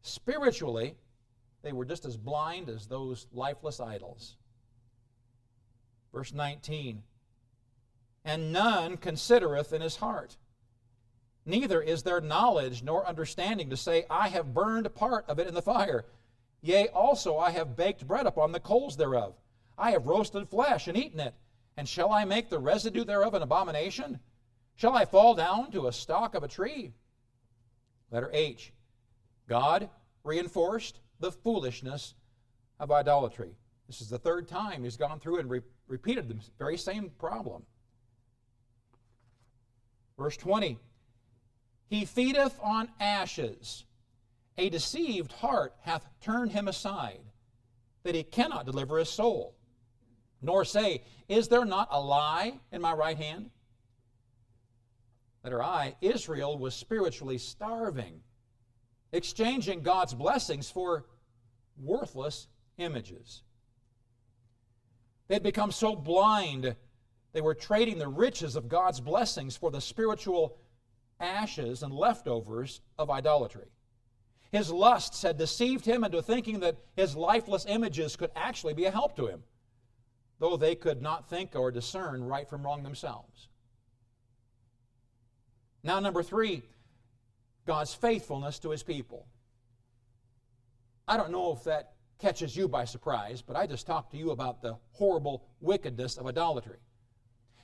Spiritually, 0.02 0.96
they 1.62 1.72
were 1.72 1.86
just 1.86 2.04
as 2.04 2.18
blind 2.18 2.68
as 2.68 2.88
those 2.88 3.28
lifeless 3.32 3.80
idols. 3.80 4.36
Verse 6.12 6.34
19 6.34 7.04
And 8.26 8.54
none 8.54 8.98
considereth 8.98 9.74
in 9.74 9.82
his 9.82 9.98
heart, 9.98 10.38
neither 11.46 11.82
is 11.82 12.04
there 12.04 12.22
knowledge 12.22 12.82
nor 12.82 13.06
understanding 13.06 13.70
to 13.70 13.78
say, 13.78 14.06
I 14.10 14.30
have 14.30 14.54
burned 14.54 14.94
part 14.96 15.26
of 15.28 15.40
it 15.40 15.48
in 15.48 15.54
the 15.54 15.62
fire. 15.62 16.06
Yea, 16.62 16.88
also 16.88 17.38
I 17.38 17.52
have 17.52 17.76
baked 17.76 18.08
bread 18.08 18.26
upon 18.26 18.54
the 18.54 18.60
coals 18.60 18.96
thereof. 18.96 19.36
I 19.78 19.92
have 19.92 20.08
roasted 20.08 20.48
flesh 20.48 20.88
and 20.88 20.98
eaten 20.98 21.20
it. 21.20 21.34
And 21.76 21.90
shall 21.90 22.12
I 22.12 22.24
make 22.24 22.50
the 22.50 22.60
residue 22.60 23.04
thereof 23.04 23.34
an 23.34 23.42
abomination? 23.42 24.20
Shall 24.76 24.96
I 24.96 25.06
fall 25.06 25.36
down 25.36 25.72
to 25.72 25.88
a 25.88 25.94
stalk 25.94 26.36
of 26.36 26.44
a 26.44 26.48
tree? 26.48 26.94
Letter 28.12 28.30
H. 28.32 28.72
God 29.48 29.90
reinforced 30.24 31.00
the 31.20 31.32
foolishness 31.32 32.14
of 32.80 32.92
idolatry. 32.92 33.56
This 33.88 34.02
is 34.02 34.10
the 34.10 34.20
third 34.20 34.48
time 34.48 34.84
he's 34.84 34.98
gone 34.98 35.20
through 35.20 35.40
and 35.40 35.50
re- 35.50 35.62
repeated 35.88 36.30
the 36.30 36.38
very 36.58 36.78
same 36.78 37.10
problem. 37.18 37.64
Verse 40.18 40.38
20 40.38 40.78
He 41.88 42.06
feedeth 42.06 42.60
on 42.62 42.90
ashes. 43.00 43.86
A 44.58 44.70
deceived 44.70 45.32
heart 45.32 45.74
hath 45.82 46.08
turned 46.22 46.52
him 46.52 46.68
aside, 46.68 47.22
that 48.04 48.14
he 48.14 48.22
cannot 48.22 48.68
deliver 48.68 49.00
his 49.00 49.10
soul 49.10 49.56
nor 50.44 50.66
say, 50.66 51.02
Is 51.28 51.48
there 51.48 51.66
not 51.66 51.88
a 51.90 52.00
lie 52.00 52.60
in 52.72 52.82
my 52.82 52.94
right 52.94 53.18
hand? 53.18 53.50
Letter 55.44 55.64
I, 55.64 55.96
Israel 56.02 56.58
was 56.58 56.76
spiritually 56.76 57.38
starving, 57.38 58.22
exchanging 59.12 59.82
God's 59.82 60.14
blessings 60.14 60.70
for 60.70 61.06
worthless 61.78 62.48
images. 62.78 63.42
They 65.28 65.36
had 65.36 65.44
become 65.44 65.72
so 65.72 65.96
blind, 65.96 66.76
they 67.34 67.42
were 67.42 67.56
trading 67.56 67.98
the 67.98 68.08
riches 68.08 68.56
of 68.56 68.70
God's 68.70 69.00
blessings 69.00 69.58
for 69.58 69.72
the 69.72 69.82
spiritual 69.82 70.58
ashes 71.20 71.84
and 71.84 71.94
leftovers 71.94 72.82
of 72.98 73.10
idolatry. 73.10 73.68
His 74.52 74.72
lusts 74.72 75.24
had 75.24 75.38
deceived 75.38 75.86
him 75.86 76.04
into 76.04 76.22
thinking 76.22 76.60
that 76.60 76.78
his 76.96 77.16
lifeless 77.16 77.66
images 77.68 78.16
could 78.16 78.32
actually 78.36 78.74
be 78.74 78.86
a 78.86 78.92
help 78.92 79.16
to 79.16 79.28
him 79.28 79.44
though 80.44 80.58
they 80.58 80.76
could 80.76 81.02
not 81.02 81.30
think 81.30 81.56
or 81.56 81.72
discern 81.72 82.22
right 82.22 82.50
from 82.50 82.64
wrong 82.64 82.84
themselves. 82.84 83.48
Now, 85.84 86.02
number 86.02 86.22
three, 86.22 86.64
God's 87.66 87.94
faithfulness 87.94 88.60
to 88.60 88.72
his 88.72 88.84
people. 88.84 89.26
I 91.08 91.16
don't 91.16 91.32
know 91.32 91.54
if 91.54 91.64
that 91.64 91.94
catches 92.20 92.58
you 92.58 92.68
by 92.68 92.84
surprise, 92.84 93.42
but 93.42 93.56
I 93.56 93.68
just 93.68 93.88
talked 93.88 94.12
to 94.12 94.18
you 94.18 94.32
about 94.32 94.62
the 94.62 94.78
horrible 94.92 95.46
wickedness 95.62 96.18
of 96.18 96.28
idolatry. 96.28 96.80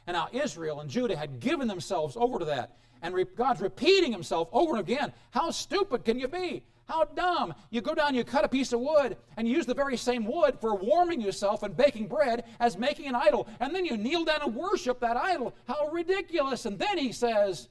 And 0.07 0.15
now 0.15 0.27
Israel 0.31 0.79
and 0.79 0.89
Judah 0.89 1.15
had 1.15 1.39
given 1.39 1.67
themselves 1.67 2.17
over 2.17 2.39
to 2.39 2.45
that. 2.45 2.77
And 3.01 3.13
re- 3.13 3.25
God's 3.35 3.61
repeating 3.61 4.11
himself 4.11 4.49
over 4.51 4.71
and 4.71 4.81
again. 4.81 5.13
How 5.31 5.51
stupid 5.51 6.03
can 6.03 6.19
you 6.19 6.27
be? 6.27 6.63
How 6.89 7.03
dumb. 7.03 7.53
You 7.69 7.81
go 7.81 7.93
down, 7.93 8.15
you 8.15 8.23
cut 8.23 8.43
a 8.43 8.49
piece 8.49 8.73
of 8.73 8.79
wood, 8.79 9.15
and 9.37 9.47
you 9.47 9.55
use 9.55 9.67
the 9.67 9.75
very 9.75 9.95
same 9.95 10.25
wood 10.25 10.59
for 10.59 10.73
warming 10.75 11.21
yourself 11.21 11.61
and 11.61 11.77
baking 11.77 12.07
bread 12.07 12.45
as 12.59 12.77
making 12.77 13.07
an 13.07 13.15
idol. 13.15 13.47
And 13.59 13.75
then 13.75 13.85
you 13.85 13.95
kneel 13.95 14.25
down 14.25 14.41
and 14.41 14.55
worship 14.55 14.99
that 15.01 15.15
idol. 15.15 15.53
How 15.67 15.87
ridiculous. 15.89 16.65
And 16.65 16.79
then 16.79 16.97
he 16.97 17.11
says, 17.11 17.69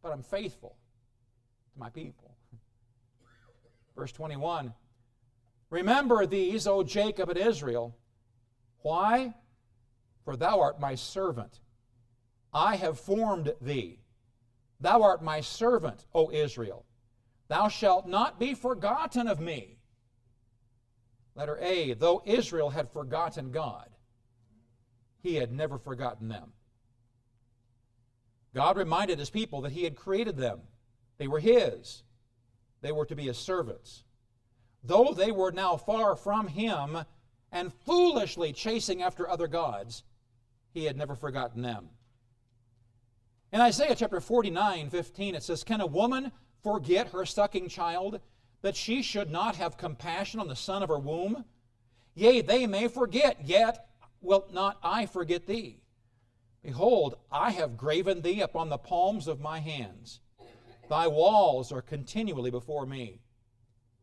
But 0.00 0.12
I'm 0.12 0.22
faithful 0.22 0.76
to 1.72 1.80
my 1.80 1.90
people. 1.90 2.36
Verse 3.96 4.12
21 4.12 4.72
Remember 5.70 6.24
these, 6.24 6.68
O 6.68 6.84
Jacob 6.84 7.30
and 7.30 7.38
Israel. 7.38 7.96
Why? 8.82 9.34
For 10.24 10.36
thou 10.36 10.60
art 10.60 10.80
my 10.80 10.94
servant. 10.94 11.60
I 12.52 12.76
have 12.76 12.98
formed 12.98 13.52
thee. 13.60 14.00
Thou 14.80 15.02
art 15.02 15.22
my 15.22 15.40
servant, 15.40 16.06
O 16.14 16.30
Israel. 16.30 16.84
Thou 17.48 17.68
shalt 17.68 18.06
not 18.06 18.38
be 18.38 18.54
forgotten 18.54 19.28
of 19.28 19.40
me. 19.40 19.78
Letter 21.34 21.58
A, 21.60 21.94
though 21.94 22.22
Israel 22.24 22.70
had 22.70 22.92
forgotten 22.92 23.50
God, 23.50 23.90
he 25.22 25.34
had 25.36 25.52
never 25.52 25.78
forgotten 25.78 26.28
them. 26.28 26.52
God 28.54 28.76
reminded 28.76 29.18
his 29.18 29.30
people 29.30 29.62
that 29.62 29.72
he 29.72 29.84
had 29.84 29.96
created 29.96 30.36
them. 30.36 30.60
They 31.18 31.26
were 31.26 31.40
his. 31.40 32.04
They 32.82 32.92
were 32.92 33.06
to 33.06 33.16
be 33.16 33.24
his 33.24 33.38
servants. 33.38 34.04
Though 34.84 35.12
they 35.12 35.32
were 35.32 35.50
now 35.50 35.76
far 35.76 36.14
from 36.14 36.46
him 36.46 36.98
and 37.50 37.72
foolishly 37.72 38.52
chasing 38.52 39.02
after 39.02 39.28
other 39.28 39.48
gods, 39.48 40.04
he 40.74 40.84
had 40.84 40.96
never 40.96 41.14
forgotten 41.14 41.62
them. 41.62 41.88
In 43.52 43.60
Isaiah 43.60 43.94
chapter 43.94 44.20
49, 44.20 44.90
15, 44.90 45.36
it 45.36 45.42
says, 45.44 45.62
Can 45.62 45.80
a 45.80 45.86
woman 45.86 46.32
forget 46.62 47.12
her 47.12 47.24
sucking 47.24 47.68
child, 47.68 48.20
that 48.62 48.74
she 48.74 49.00
should 49.00 49.30
not 49.30 49.54
have 49.56 49.78
compassion 49.78 50.40
on 50.40 50.48
the 50.48 50.56
son 50.56 50.82
of 50.82 50.88
her 50.88 50.98
womb? 50.98 51.44
Yea, 52.14 52.40
they 52.40 52.66
may 52.66 52.88
forget, 52.88 53.38
yet 53.44 53.86
will 54.20 54.46
not 54.52 54.78
I 54.82 55.06
forget 55.06 55.46
thee. 55.46 55.78
Behold, 56.62 57.16
I 57.30 57.50
have 57.52 57.76
graven 57.76 58.22
thee 58.22 58.40
upon 58.40 58.68
the 58.68 58.78
palms 58.78 59.28
of 59.28 59.40
my 59.40 59.60
hands. 59.60 60.20
Thy 60.88 61.06
walls 61.06 61.70
are 61.70 61.82
continually 61.82 62.50
before 62.50 62.86
me. 62.86 63.20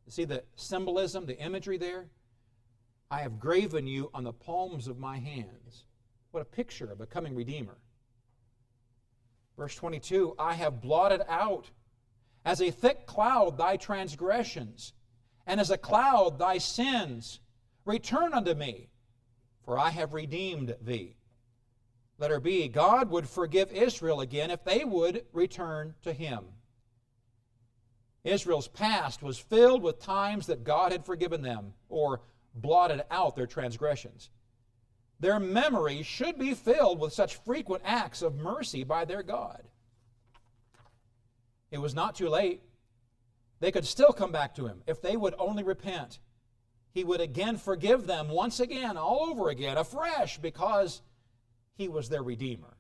You 0.06 0.12
see 0.12 0.26
the 0.26 0.44
symbolism, 0.56 1.26
the 1.26 1.40
imagery 1.40 1.78
there? 1.78 2.06
I 3.10 3.20
have 3.20 3.40
graven 3.40 3.88
you 3.88 4.10
on 4.14 4.24
the 4.24 4.32
palms 4.32 4.88
of 4.88 4.98
my 4.98 5.18
hands. 5.18 5.84
What 6.32 6.42
a 6.42 6.46
picture 6.46 6.90
of 6.92 7.02
a 7.02 7.06
coming 7.06 7.36
Redeemer. 7.36 7.78
Verse 9.58 9.76
22 9.76 10.36
I 10.40 10.54
have 10.54 10.82
blotted 10.82 11.22
out 11.30 11.70
as 12.44 12.62
a 12.62 12.72
thick 12.72 13.06
cloud 13.06 13.58
thy 13.58 13.78
transgressions, 13.78 14.94
and 15.46 15.60
as 15.60 15.70
a 15.70 15.78
cloud 15.78 16.40
thy 16.40 16.58
sins. 16.58 17.40
Return 17.84 18.34
unto 18.34 18.54
me, 18.54 18.90
for 19.66 19.78
I 19.78 19.90
have 19.90 20.14
redeemed 20.14 20.76
thee. 20.82 21.16
Let 22.20 22.30
her 22.30 22.40
be. 22.40 22.68
God 22.68 23.10
would 23.10 23.28
forgive 23.28 23.72
Israel 23.72 24.22
again 24.22 24.52
if 24.52 24.64
they 24.64 24.84
would 24.84 25.26
return 25.34 25.96
to 26.04 26.14
him. 26.14 26.46
Israel's 28.24 28.68
past 28.68 29.24
was 29.24 29.40
filled 29.40 29.82
with 29.82 30.00
times 30.00 30.46
that 30.46 30.64
God 30.64 30.92
had 30.92 31.04
forgiven 31.04 31.42
them 31.42 31.74
or 31.90 32.22
blotted 32.54 33.02
out 33.10 33.36
their 33.36 33.48
transgressions. 33.48 34.30
Their 35.22 35.40
memory 35.40 36.02
should 36.02 36.40
be 36.40 36.56
filled 36.56 37.00
with 37.00 37.14
such 37.14 37.36
frequent 37.36 37.84
acts 37.86 38.24
of 38.24 38.40
mercy 38.40 38.84
by 38.84 39.06
their 39.06 39.22
God. 39.22 39.62
It 41.70 41.78
was 41.78 41.94
not 41.94 42.16
too 42.16 42.28
late. 42.28 42.64
They 43.60 43.72
could 43.72 43.86
still 43.86 44.12
come 44.12 44.32
back 44.32 44.56
to 44.56 44.66
him 44.66 44.82
if 44.88 45.00
they 45.00 45.16
would 45.16 45.36
only 45.38 45.62
repent. 45.62 46.20
He 46.92 47.04
would 47.04 47.22
again 47.22 47.58
forgive 47.58 48.08
them 48.08 48.30
once 48.30 48.60
again, 48.60 48.98
all 48.98 49.28
over 49.30 49.50
again, 49.50 49.78
afresh, 49.78 50.40
because 50.40 51.04
he 51.76 51.88
was 51.88 52.10
their 52.10 52.24
Redeemer. 52.24 52.76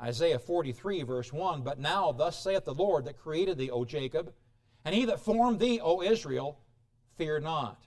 Isaiah 0.00 0.38
43, 0.38 1.02
verse 1.02 1.30
1 1.30 1.60
But 1.60 1.78
now, 1.78 2.10
thus 2.10 2.42
saith 2.42 2.64
the 2.64 2.74
Lord 2.74 3.04
that 3.04 3.18
created 3.18 3.58
thee, 3.58 3.70
O 3.70 3.84
Jacob, 3.84 4.32
and 4.82 4.94
he 4.94 5.04
that 5.04 5.20
formed 5.20 5.60
thee, 5.60 5.78
O 5.78 6.02
Israel, 6.02 6.58
fear 7.16 7.38
not. 7.38 7.86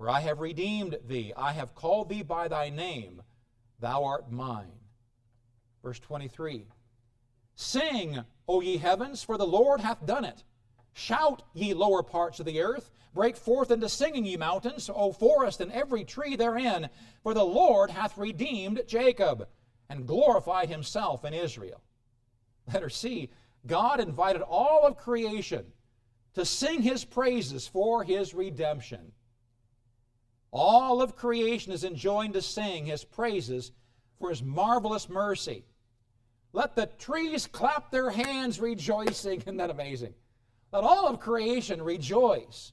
For 0.00 0.08
I 0.08 0.20
have 0.20 0.40
redeemed 0.40 0.98
thee, 1.06 1.34
I 1.36 1.52
have 1.52 1.74
called 1.74 2.08
thee 2.08 2.22
by 2.22 2.48
thy 2.48 2.70
name, 2.70 3.20
thou 3.80 4.04
art 4.04 4.32
mine. 4.32 4.72
Verse 5.82 5.98
23 5.98 6.64
Sing, 7.54 8.24
O 8.48 8.62
ye 8.62 8.78
heavens, 8.78 9.22
for 9.22 9.36
the 9.36 9.46
Lord 9.46 9.82
hath 9.82 10.06
done 10.06 10.24
it. 10.24 10.42
Shout, 10.94 11.42
ye 11.52 11.74
lower 11.74 12.02
parts 12.02 12.40
of 12.40 12.46
the 12.46 12.62
earth. 12.62 12.90
Break 13.12 13.36
forth 13.36 13.70
into 13.70 13.90
singing, 13.90 14.24
ye 14.24 14.38
mountains, 14.38 14.88
O 14.88 15.12
forest, 15.12 15.60
and 15.60 15.70
every 15.70 16.04
tree 16.04 16.34
therein. 16.34 16.88
For 17.22 17.34
the 17.34 17.44
Lord 17.44 17.90
hath 17.90 18.16
redeemed 18.16 18.84
Jacob, 18.86 19.48
and 19.90 20.06
glorified 20.06 20.70
himself 20.70 21.26
in 21.26 21.34
Israel. 21.34 21.82
Let 22.72 22.82
her 22.82 22.88
see, 22.88 23.28
God 23.66 24.00
invited 24.00 24.40
all 24.40 24.86
of 24.86 24.96
creation 24.96 25.66
to 26.32 26.46
sing 26.46 26.80
his 26.80 27.04
praises 27.04 27.68
for 27.68 28.02
his 28.02 28.32
redemption. 28.32 29.12
All 30.52 31.00
of 31.00 31.16
creation 31.16 31.72
is 31.72 31.84
enjoined 31.84 32.34
to 32.34 32.42
sing 32.42 32.86
his 32.86 33.04
praises 33.04 33.72
for 34.18 34.30
his 34.30 34.42
marvelous 34.42 35.08
mercy. 35.08 35.64
Let 36.52 36.74
the 36.74 36.86
trees 36.86 37.46
clap 37.46 37.90
their 37.90 38.10
hands 38.10 38.58
rejoicing. 38.58 39.40
Isn't 39.46 39.56
that 39.58 39.70
amazing? 39.70 40.14
Let 40.72 40.84
all 40.84 41.06
of 41.06 41.20
creation 41.20 41.82
rejoice. 41.82 42.72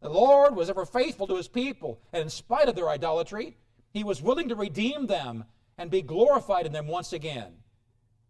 The 0.00 0.08
Lord 0.08 0.54
was 0.56 0.70
ever 0.70 0.86
faithful 0.86 1.26
to 1.26 1.36
his 1.36 1.48
people, 1.48 2.00
and 2.12 2.22
in 2.22 2.30
spite 2.30 2.68
of 2.68 2.74
their 2.74 2.88
idolatry, 2.88 3.56
he 3.90 4.04
was 4.04 4.22
willing 4.22 4.48
to 4.48 4.54
redeem 4.54 5.06
them 5.06 5.44
and 5.76 5.90
be 5.90 6.02
glorified 6.02 6.66
in 6.66 6.72
them 6.72 6.86
once 6.86 7.12
again. 7.12 7.52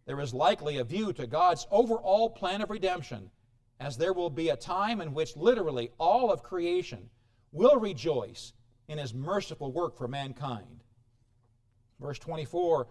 There 0.06 0.20
is 0.20 0.32
likely 0.32 0.78
a 0.78 0.84
view 0.84 1.12
to 1.12 1.26
God's 1.26 1.66
overall 1.70 2.30
plan 2.30 2.62
of 2.62 2.70
redemption, 2.70 3.30
as 3.78 3.96
there 3.96 4.12
will 4.12 4.30
be 4.30 4.48
a 4.48 4.56
time 4.56 5.00
in 5.00 5.14
which 5.14 5.36
literally 5.36 5.90
all 5.98 6.32
of 6.32 6.42
creation 6.42 7.10
will 7.52 7.76
rejoice 7.76 8.54
in 8.88 8.98
his 8.98 9.14
merciful 9.14 9.70
work 9.70 9.96
for 9.96 10.08
mankind. 10.08 10.82
Verse 12.00 12.18
24 12.18 12.88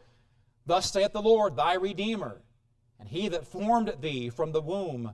Thus 0.65 0.91
saith 0.91 1.13
the 1.13 1.21
Lord, 1.21 1.55
thy 1.55 1.75
Redeemer, 1.75 2.41
and 2.99 3.07
he 3.07 3.29
that 3.29 3.47
formed 3.47 3.93
thee 4.01 4.29
from 4.29 4.51
the 4.51 4.61
womb. 4.61 5.13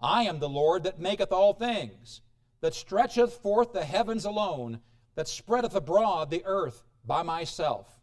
I 0.00 0.24
am 0.24 0.38
the 0.38 0.48
Lord 0.48 0.84
that 0.84 1.00
maketh 1.00 1.32
all 1.32 1.52
things, 1.52 2.20
that 2.60 2.74
stretcheth 2.74 3.34
forth 3.34 3.72
the 3.72 3.84
heavens 3.84 4.24
alone, 4.24 4.80
that 5.14 5.28
spreadeth 5.28 5.74
abroad 5.74 6.30
the 6.30 6.44
earth 6.44 6.84
by 7.04 7.22
myself. 7.22 8.00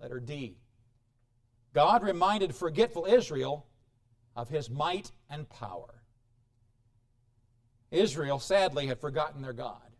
Letter 0.00 0.20
D. 0.20 0.58
God 1.72 2.02
reminded 2.02 2.54
forgetful 2.54 3.06
Israel 3.06 3.66
of 4.36 4.48
his 4.48 4.70
might 4.70 5.10
and 5.28 5.48
power. 5.48 6.02
Israel 7.90 8.38
sadly 8.38 8.86
had 8.86 9.00
forgotten 9.00 9.42
their 9.42 9.52
God. 9.52 9.93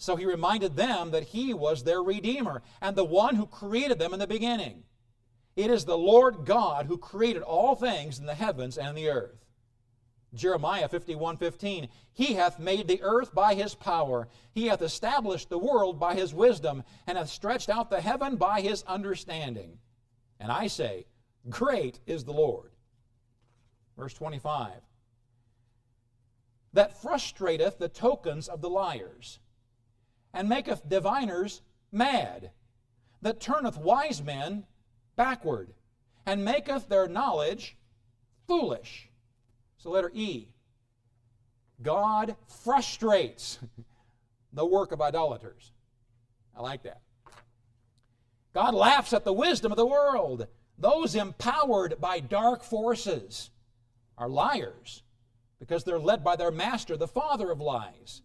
So 0.00 0.16
he 0.16 0.24
reminded 0.24 0.76
them 0.76 1.10
that 1.10 1.24
he 1.24 1.52
was 1.52 1.84
their 1.84 2.02
Redeemer 2.02 2.62
and 2.80 2.96
the 2.96 3.04
one 3.04 3.34
who 3.34 3.44
created 3.44 3.98
them 3.98 4.14
in 4.14 4.18
the 4.18 4.26
beginning. 4.26 4.84
It 5.56 5.70
is 5.70 5.84
the 5.84 5.98
Lord 5.98 6.46
God 6.46 6.86
who 6.86 6.96
created 6.96 7.42
all 7.42 7.74
things 7.74 8.18
in 8.18 8.24
the 8.24 8.34
heavens 8.34 8.78
and 8.78 8.96
the 8.96 9.10
earth. 9.10 9.44
Jeremiah 10.32 10.88
51 10.88 11.36
15. 11.36 11.88
He 12.14 12.32
hath 12.32 12.58
made 12.58 12.88
the 12.88 13.02
earth 13.02 13.34
by 13.34 13.52
his 13.52 13.74
power. 13.74 14.28
He 14.52 14.68
hath 14.68 14.80
established 14.80 15.50
the 15.50 15.58
world 15.58 16.00
by 16.00 16.14
his 16.14 16.32
wisdom, 16.32 16.82
and 17.06 17.18
hath 17.18 17.28
stretched 17.28 17.68
out 17.68 17.90
the 17.90 18.00
heaven 18.00 18.36
by 18.36 18.62
his 18.62 18.82
understanding. 18.84 19.76
And 20.38 20.50
I 20.50 20.68
say, 20.68 21.04
Great 21.50 22.00
is 22.06 22.24
the 22.24 22.32
Lord. 22.32 22.70
Verse 23.98 24.14
25. 24.14 24.72
That 26.72 27.02
frustrateth 27.02 27.76
the 27.76 27.90
tokens 27.90 28.48
of 28.48 28.62
the 28.62 28.70
liars 28.70 29.40
and 30.32 30.48
maketh 30.48 30.88
diviners 30.88 31.62
mad, 31.92 32.50
that 33.22 33.40
turneth 33.40 33.76
wise 33.76 34.22
men 34.22 34.64
backward, 35.16 35.74
and 36.26 36.44
maketh 36.44 36.88
their 36.88 37.08
knowledge 37.08 37.76
foolish. 38.46 39.08
So, 39.78 39.90
letter 39.90 40.10
E. 40.14 40.48
God 41.82 42.36
frustrates 42.62 43.58
the 44.52 44.66
work 44.66 44.92
of 44.92 45.00
idolaters. 45.00 45.72
I 46.56 46.60
like 46.60 46.82
that. 46.82 47.00
God 48.52 48.74
laughs 48.74 49.12
at 49.12 49.24
the 49.24 49.32
wisdom 49.32 49.72
of 49.72 49.76
the 49.76 49.86
world. 49.86 50.46
Those 50.76 51.14
empowered 51.14 52.00
by 52.00 52.20
dark 52.20 52.62
forces 52.62 53.50
are 54.18 54.28
liars 54.28 55.02
because 55.58 55.84
they're 55.84 55.98
led 55.98 56.24
by 56.24 56.36
their 56.36 56.50
master, 56.50 56.96
the 56.96 57.06
father 57.06 57.50
of 57.50 57.60
lies. 57.60 58.22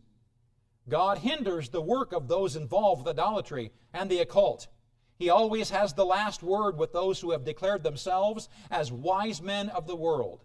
God 0.87 1.19
hinders 1.19 1.69
the 1.69 1.81
work 1.81 2.13
of 2.13 2.27
those 2.27 2.55
involved 2.55 3.05
with 3.05 3.17
idolatry 3.17 3.71
and 3.93 4.09
the 4.09 4.19
occult. 4.19 4.67
He 5.17 5.29
always 5.29 5.69
has 5.69 5.93
the 5.93 6.05
last 6.05 6.43
word 6.43 6.77
with 6.77 6.93
those 6.93 7.19
who 7.19 7.31
have 7.31 7.45
declared 7.45 7.83
themselves 7.83 8.49
as 8.69 8.91
wise 8.91 9.41
men 9.41 9.69
of 9.69 9.87
the 9.87 9.95
world. 9.95 10.43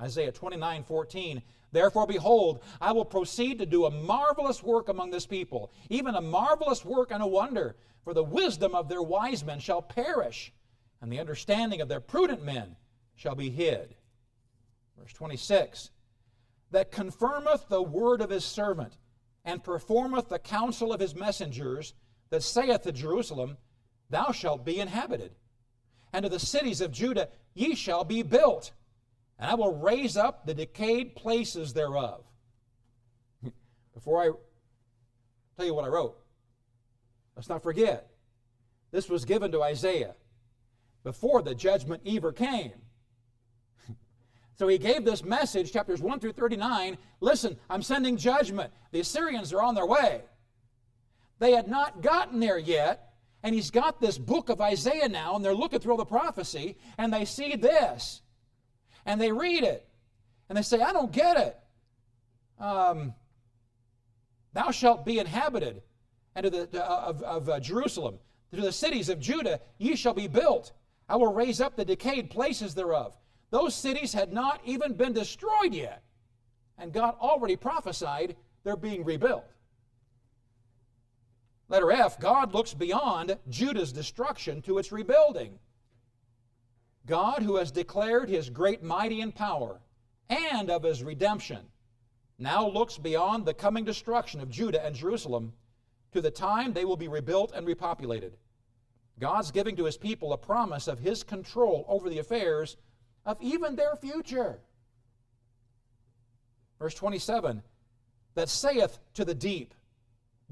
Isaiah 0.00 0.32
29 0.32 0.84
14. 0.84 1.42
Therefore, 1.70 2.06
behold, 2.06 2.62
I 2.80 2.92
will 2.92 3.04
proceed 3.04 3.58
to 3.58 3.66
do 3.66 3.84
a 3.84 3.90
marvelous 3.90 4.62
work 4.62 4.88
among 4.88 5.10
this 5.10 5.26
people, 5.26 5.70
even 5.90 6.14
a 6.14 6.20
marvelous 6.20 6.84
work 6.84 7.10
and 7.10 7.22
a 7.22 7.26
wonder. 7.26 7.76
For 8.04 8.14
the 8.14 8.24
wisdom 8.24 8.74
of 8.74 8.88
their 8.88 9.02
wise 9.02 9.44
men 9.44 9.58
shall 9.58 9.82
perish, 9.82 10.50
and 11.02 11.12
the 11.12 11.20
understanding 11.20 11.82
of 11.82 11.88
their 11.88 12.00
prudent 12.00 12.42
men 12.42 12.76
shall 13.16 13.34
be 13.34 13.50
hid. 13.50 13.96
Verse 14.96 15.12
26 15.12 15.90
That 16.70 16.90
confirmeth 16.90 17.68
the 17.68 17.82
word 17.82 18.22
of 18.22 18.30
his 18.30 18.46
servant, 18.46 18.96
and 19.48 19.64
performeth 19.64 20.28
the 20.28 20.38
counsel 20.38 20.92
of 20.92 21.00
his 21.00 21.14
messengers, 21.14 21.94
that 22.30 22.42
saith 22.42 22.82
to 22.82 22.92
Jerusalem, 22.92 23.56
Thou 24.10 24.30
shalt 24.30 24.64
be 24.64 24.78
inhabited, 24.78 25.32
and 26.12 26.22
to 26.22 26.28
the 26.28 26.38
cities 26.38 26.80
of 26.80 26.92
Judah, 26.92 27.28
Ye 27.54 27.74
shall 27.74 28.04
be 28.04 28.22
built 28.22 28.72
and 29.38 29.50
I 29.50 29.54
will 29.54 29.76
raise 29.76 30.16
up 30.16 30.46
the 30.46 30.54
decayed 30.54 31.14
places 31.14 31.72
thereof. 31.72 32.24
Before 33.94 34.22
I 34.22 34.30
tell 35.56 35.66
you 35.66 35.74
what 35.74 35.84
I 35.84 35.88
wrote, 35.88 36.18
let's 37.36 37.48
not 37.48 37.62
forget, 37.62 38.10
this 38.90 39.08
was 39.08 39.24
given 39.24 39.52
to 39.52 39.62
Isaiah 39.62 40.14
before 41.04 41.42
the 41.42 41.54
judgment 41.54 42.02
ever 42.06 42.32
came. 42.32 42.72
So 44.58 44.66
he 44.66 44.78
gave 44.78 45.04
this 45.04 45.24
message, 45.24 45.72
chapters 45.72 46.00
1 46.00 46.20
through 46.20 46.32
39. 46.32 46.98
Listen, 47.20 47.56
I'm 47.70 47.82
sending 47.82 48.16
judgment. 48.16 48.72
The 48.90 49.00
Assyrians 49.00 49.52
are 49.52 49.62
on 49.62 49.74
their 49.74 49.86
way. 49.86 50.22
They 51.38 51.52
had 51.52 51.68
not 51.68 52.02
gotten 52.02 52.40
there 52.40 52.58
yet, 52.58 53.14
and 53.44 53.54
he's 53.54 53.70
got 53.70 54.00
this 54.00 54.18
book 54.18 54.48
of 54.48 54.60
Isaiah 54.60 55.08
now, 55.08 55.36
and 55.36 55.44
they're 55.44 55.54
looking 55.54 55.78
through 55.78 55.92
all 55.92 55.98
the 55.98 56.04
prophecy, 56.04 56.76
and 56.98 57.12
they 57.12 57.24
see 57.24 57.54
this 57.54 58.22
and 59.08 59.18
they 59.18 59.32
read 59.32 59.64
it 59.64 59.88
and 60.48 60.56
they 60.56 60.62
say, 60.62 60.80
I 60.80 60.92
don't 60.92 61.10
get 61.10 61.36
it. 61.38 61.56
Um, 62.62 63.14
Thou 64.52 64.70
shalt 64.70 65.04
be 65.04 65.18
inhabited, 65.18 65.82
and 66.34 66.44
to 66.44 66.50
the, 66.50 66.84
uh, 66.84 67.00
of, 67.06 67.22
of 67.22 67.48
uh, 67.48 67.60
Jerusalem, 67.60 68.18
to 68.52 68.60
the 68.60 68.72
cities 68.72 69.08
of 69.08 69.20
Judah, 69.20 69.60
ye 69.76 69.94
shall 69.94 70.14
be 70.14 70.26
built. 70.26 70.72
I 71.08 71.16
will 71.16 71.32
raise 71.32 71.60
up 71.60 71.76
the 71.76 71.84
decayed 71.84 72.30
places 72.30 72.74
thereof. 72.74 73.14
Those 73.50 73.74
cities 73.74 74.12
had 74.12 74.32
not 74.32 74.60
even 74.64 74.94
been 74.94 75.12
destroyed 75.12 75.72
yet, 75.72 76.02
and 76.76 76.92
God 76.92 77.14
already 77.20 77.56
prophesied 77.56 78.36
they're 78.62 78.76
being 78.76 79.04
rebuilt. 79.04 79.44
Letter 81.68 81.92
F 81.92 82.18
God 82.18 82.54
looks 82.54 82.74
beyond 82.74 83.36
Judah's 83.48 83.92
destruction 83.92 84.62
to 84.62 84.78
its 84.78 84.92
rebuilding. 84.92 85.58
God, 87.06 87.42
who 87.42 87.56
has 87.56 87.70
declared 87.70 88.28
his 88.28 88.50
great 88.50 88.82
mighty 88.82 89.20
and 89.22 89.34
power 89.34 89.80
and 90.28 90.70
of 90.70 90.82
his 90.82 91.02
redemption, 91.02 91.60
now 92.38 92.68
looks 92.68 92.98
beyond 92.98 93.44
the 93.44 93.54
coming 93.54 93.84
destruction 93.84 94.40
of 94.40 94.50
Judah 94.50 94.84
and 94.84 94.94
Jerusalem 94.94 95.54
to 96.12 96.20
the 96.20 96.30
time 96.30 96.72
they 96.72 96.84
will 96.84 96.96
be 96.96 97.08
rebuilt 97.08 97.52
and 97.54 97.66
repopulated. 97.66 98.32
God's 99.18 99.50
giving 99.50 99.74
to 99.76 99.84
his 99.84 99.96
people 99.96 100.32
a 100.32 100.38
promise 100.38 100.86
of 100.86 101.00
his 101.00 101.22
control 101.22 101.84
over 101.88 102.08
the 102.08 102.18
affairs 102.18 102.76
of 103.28 103.36
even 103.42 103.76
their 103.76 103.94
future. 103.94 104.58
Verse 106.80 106.94
27 106.94 107.62
that 108.34 108.48
saith 108.48 108.98
to 109.14 109.24
the 109.24 109.34
deep, 109.34 109.74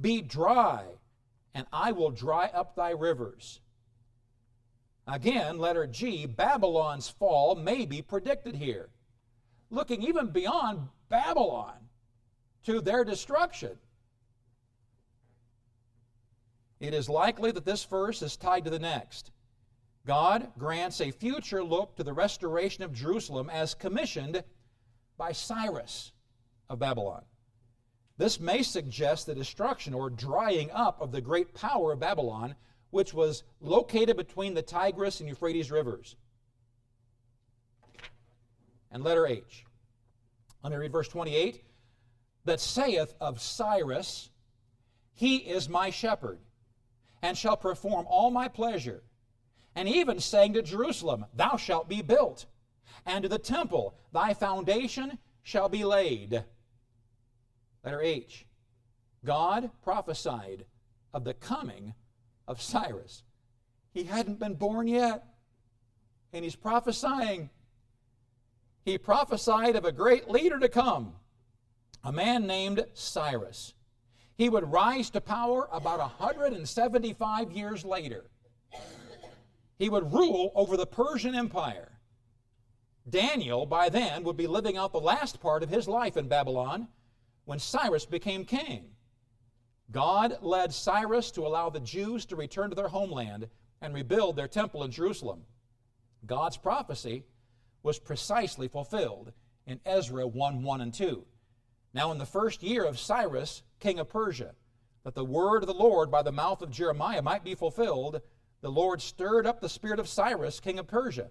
Be 0.00 0.20
dry, 0.20 0.84
and 1.54 1.66
I 1.72 1.92
will 1.92 2.10
dry 2.10 2.50
up 2.52 2.76
thy 2.76 2.90
rivers. 2.90 3.60
Again, 5.06 5.58
letter 5.58 5.86
G, 5.86 6.26
Babylon's 6.26 7.08
fall 7.08 7.54
may 7.54 7.86
be 7.86 8.02
predicted 8.02 8.56
here, 8.56 8.90
looking 9.70 10.02
even 10.02 10.28
beyond 10.28 10.88
Babylon 11.08 11.76
to 12.64 12.80
their 12.80 13.04
destruction. 13.04 13.78
It 16.80 16.92
is 16.92 17.08
likely 17.08 17.52
that 17.52 17.64
this 17.64 17.84
verse 17.84 18.20
is 18.20 18.36
tied 18.36 18.64
to 18.64 18.70
the 18.70 18.80
next. 18.80 19.30
God 20.06 20.52
grants 20.56 21.00
a 21.00 21.10
future 21.10 21.64
look 21.64 21.96
to 21.96 22.04
the 22.04 22.12
restoration 22.12 22.84
of 22.84 22.92
Jerusalem 22.92 23.50
as 23.50 23.74
commissioned 23.74 24.44
by 25.18 25.32
Cyrus 25.32 26.12
of 26.68 26.78
Babylon. 26.78 27.24
This 28.16 28.38
may 28.38 28.62
suggest 28.62 29.26
the 29.26 29.34
destruction 29.34 29.92
or 29.92 30.08
drying 30.08 30.70
up 30.70 31.00
of 31.00 31.10
the 31.10 31.20
great 31.20 31.52
power 31.54 31.92
of 31.92 32.00
Babylon 32.00 32.54
which 32.90 33.12
was 33.12 33.42
located 33.60 34.16
between 34.16 34.54
the 34.54 34.62
Tigris 34.62 35.20
and 35.20 35.28
Euphrates 35.28 35.70
rivers. 35.70 36.16
And 38.90 39.02
letter 39.02 39.26
H. 39.26 39.64
Let 40.62 40.70
me 40.70 40.78
read 40.78 40.92
verse 40.92 41.08
28. 41.08 41.62
That 42.44 42.60
saith 42.60 43.12
of 43.20 43.42
Cyrus, 43.42 44.30
He 45.12 45.38
is 45.38 45.68
my 45.68 45.90
shepherd, 45.90 46.38
and 47.22 47.36
shall 47.36 47.56
perform 47.56 48.06
all 48.08 48.30
my 48.30 48.46
pleasure. 48.46 49.02
And 49.76 49.88
even 49.88 50.18
saying 50.18 50.54
to 50.54 50.62
Jerusalem, 50.62 51.26
Thou 51.34 51.58
shalt 51.58 51.86
be 51.88 52.00
built, 52.00 52.46
and 53.04 53.22
to 53.22 53.28
the 53.28 53.38
temple, 53.38 53.94
Thy 54.12 54.32
foundation 54.32 55.18
shall 55.42 55.68
be 55.68 55.84
laid. 55.84 56.42
Letter 57.84 58.00
H. 58.00 58.46
God 59.24 59.70
prophesied 59.82 60.64
of 61.12 61.24
the 61.24 61.34
coming 61.34 61.92
of 62.48 62.62
Cyrus. 62.62 63.22
He 63.92 64.04
hadn't 64.04 64.40
been 64.40 64.54
born 64.54 64.88
yet, 64.88 65.24
and 66.32 66.42
he's 66.42 66.56
prophesying. 66.56 67.50
He 68.84 68.96
prophesied 68.96 69.76
of 69.76 69.84
a 69.84 69.92
great 69.92 70.30
leader 70.30 70.58
to 70.58 70.68
come, 70.68 71.14
a 72.02 72.12
man 72.12 72.46
named 72.46 72.86
Cyrus. 72.94 73.74
He 74.36 74.48
would 74.48 74.72
rise 74.72 75.10
to 75.10 75.20
power 75.20 75.68
about 75.70 75.98
175 75.98 77.52
years 77.52 77.84
later. 77.84 78.24
He 79.78 79.88
would 79.88 80.12
rule 80.12 80.52
over 80.54 80.76
the 80.76 80.86
Persian 80.86 81.34
Empire. 81.34 81.98
Daniel, 83.08 83.66
by 83.66 83.88
then, 83.88 84.24
would 84.24 84.36
be 84.36 84.46
living 84.46 84.76
out 84.76 84.92
the 84.92 85.00
last 85.00 85.40
part 85.40 85.62
of 85.62 85.68
his 85.68 85.86
life 85.86 86.16
in 86.16 86.28
Babylon 86.28 86.88
when 87.44 87.58
Cyrus 87.58 88.04
became 88.04 88.44
king. 88.44 88.90
God 89.90 90.38
led 90.42 90.72
Cyrus 90.72 91.30
to 91.32 91.46
allow 91.46 91.70
the 91.70 91.80
Jews 91.80 92.26
to 92.26 92.36
return 92.36 92.70
to 92.70 92.76
their 92.76 92.88
homeland 92.88 93.48
and 93.80 93.94
rebuild 93.94 94.34
their 94.34 94.48
temple 94.48 94.82
in 94.82 94.90
Jerusalem. 94.90 95.44
God's 96.24 96.56
prophecy 96.56 97.24
was 97.82 98.00
precisely 98.00 98.66
fulfilled 98.66 99.32
in 99.66 99.80
Ezra 99.84 100.26
1 100.26 100.62
1 100.62 100.80
and 100.80 100.92
2. 100.92 101.24
Now, 101.94 102.10
in 102.10 102.18
the 102.18 102.26
first 102.26 102.62
year 102.62 102.84
of 102.84 102.98
Cyrus, 102.98 103.62
king 103.78 104.00
of 104.00 104.08
Persia, 104.08 104.54
that 105.04 105.14
the 105.14 105.24
word 105.24 105.62
of 105.62 105.68
the 105.68 105.74
Lord 105.74 106.10
by 106.10 106.22
the 106.22 106.32
mouth 106.32 106.62
of 106.62 106.70
Jeremiah 106.70 107.22
might 107.22 107.44
be 107.44 107.54
fulfilled, 107.54 108.20
the 108.66 108.72
Lord 108.72 109.00
stirred 109.00 109.46
up 109.46 109.60
the 109.60 109.68
spirit 109.68 110.00
of 110.00 110.08
Cyrus, 110.08 110.58
king 110.58 110.80
of 110.80 110.88
Persia, 110.88 111.28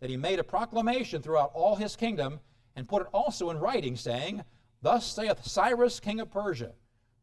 that 0.00 0.10
he 0.10 0.16
made 0.16 0.40
a 0.40 0.42
proclamation 0.44 1.22
throughout 1.22 1.52
all 1.54 1.76
his 1.76 1.94
kingdom 1.94 2.40
and 2.74 2.88
put 2.88 3.02
it 3.02 3.08
also 3.12 3.50
in 3.50 3.58
writing, 3.60 3.94
saying, 3.94 4.42
Thus 4.80 5.06
saith 5.06 5.44
Cyrus, 5.46 6.00
king 6.00 6.18
of 6.18 6.32
Persia, 6.32 6.72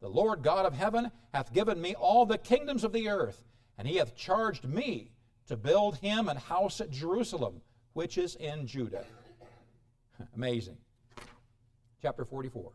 the 0.00 0.08
Lord 0.08 0.42
God 0.42 0.64
of 0.64 0.72
heaven 0.72 1.10
hath 1.34 1.52
given 1.52 1.78
me 1.78 1.94
all 1.94 2.24
the 2.24 2.38
kingdoms 2.38 2.84
of 2.84 2.94
the 2.94 3.10
earth, 3.10 3.44
and 3.76 3.86
he 3.86 3.96
hath 3.96 4.16
charged 4.16 4.64
me 4.64 5.12
to 5.48 5.58
build 5.58 5.96
him 5.96 6.30
an 6.30 6.38
house 6.38 6.80
at 6.80 6.88
Jerusalem, 6.88 7.60
which 7.92 8.16
is 8.16 8.36
in 8.36 8.66
Judah. 8.66 9.04
Amazing. 10.36 10.78
Chapter 12.00 12.24
44. 12.24 12.72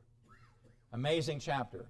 Amazing 0.93 1.39
chapter 1.39 1.87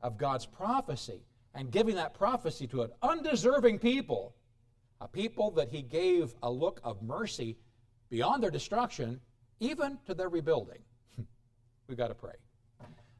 of 0.00 0.16
God's 0.16 0.46
prophecy 0.46 1.26
and 1.54 1.70
giving 1.70 1.96
that 1.96 2.14
prophecy 2.14 2.66
to 2.68 2.82
an 2.82 2.90
undeserving 3.02 3.78
people, 3.78 4.34
a 5.00 5.08
people 5.08 5.50
that 5.52 5.68
he 5.68 5.82
gave 5.82 6.34
a 6.42 6.50
look 6.50 6.80
of 6.84 7.02
mercy 7.02 7.56
beyond 8.08 8.42
their 8.42 8.50
destruction, 8.50 9.20
even 9.58 9.98
to 10.06 10.14
their 10.14 10.28
rebuilding. 10.28 10.78
We've 11.88 11.98
got 11.98 12.08
to 12.08 12.14
pray. 12.14 12.34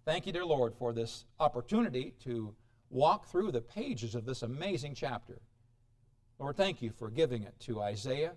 Thank 0.05 0.27
you, 0.27 0.33
dear 0.33 0.45
Lord, 0.45 0.75
for 0.75 0.93
this 0.93 1.25
opportunity 1.39 2.15
to 2.25 2.55
walk 2.89 3.27
through 3.27 3.53
the 3.53 3.61
pages 3.61 4.15
of 4.15 4.25
this 4.25 4.43
amazing 4.43 4.95
chapter. 4.95 5.41
Lord, 6.39 6.57
thank 6.57 6.81
you 6.81 6.91
for 6.91 7.11
giving 7.11 7.43
it 7.43 7.55
to 7.61 7.81
Isaiah. 7.83 8.33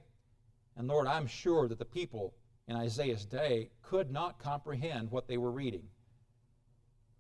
And 0.76 0.88
Lord, 0.88 1.08
I'm 1.08 1.28
sure 1.28 1.68
that 1.68 1.80
the 1.80 1.86
people 1.86 2.34
in 2.68 2.76
Isaiah's 2.76 3.26
day 3.26 3.70
could 3.82 4.12
not 4.12 4.40
comprehend 4.40 5.12
what 5.12 5.28
they 5.28 5.38
were 5.38 5.52
reading. 5.52 5.84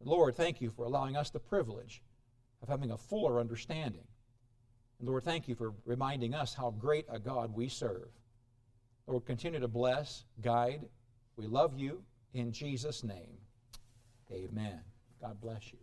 Lord, 0.03 0.35
thank 0.35 0.59
you 0.59 0.69
for 0.71 0.83
allowing 0.85 1.15
us 1.15 1.29
the 1.29 1.39
privilege 1.39 2.01
of 2.63 2.69
having 2.69 2.91
a 2.91 2.97
fuller 2.97 3.39
understanding. 3.39 4.05
And 4.99 5.07
Lord, 5.07 5.25
thank 5.25 5.47
you 5.47 5.53
for 5.53 5.73
reminding 5.85 6.33
us 6.33 6.55
how 6.55 6.71
great 6.71 7.05
a 7.09 7.19
God 7.19 7.53
we 7.53 7.67
serve. 7.67 8.07
Lord, 9.05 9.25
continue 9.25 9.59
to 9.59 9.67
bless, 9.67 10.23
guide. 10.41 10.85
We 11.35 11.45
love 11.45 11.77
you 11.77 12.01
in 12.33 12.53
Jesus' 12.53 13.03
name. 13.03 13.37
Amen. 14.31 14.79
God 15.21 15.39
bless 15.41 15.71
you. 15.71 15.79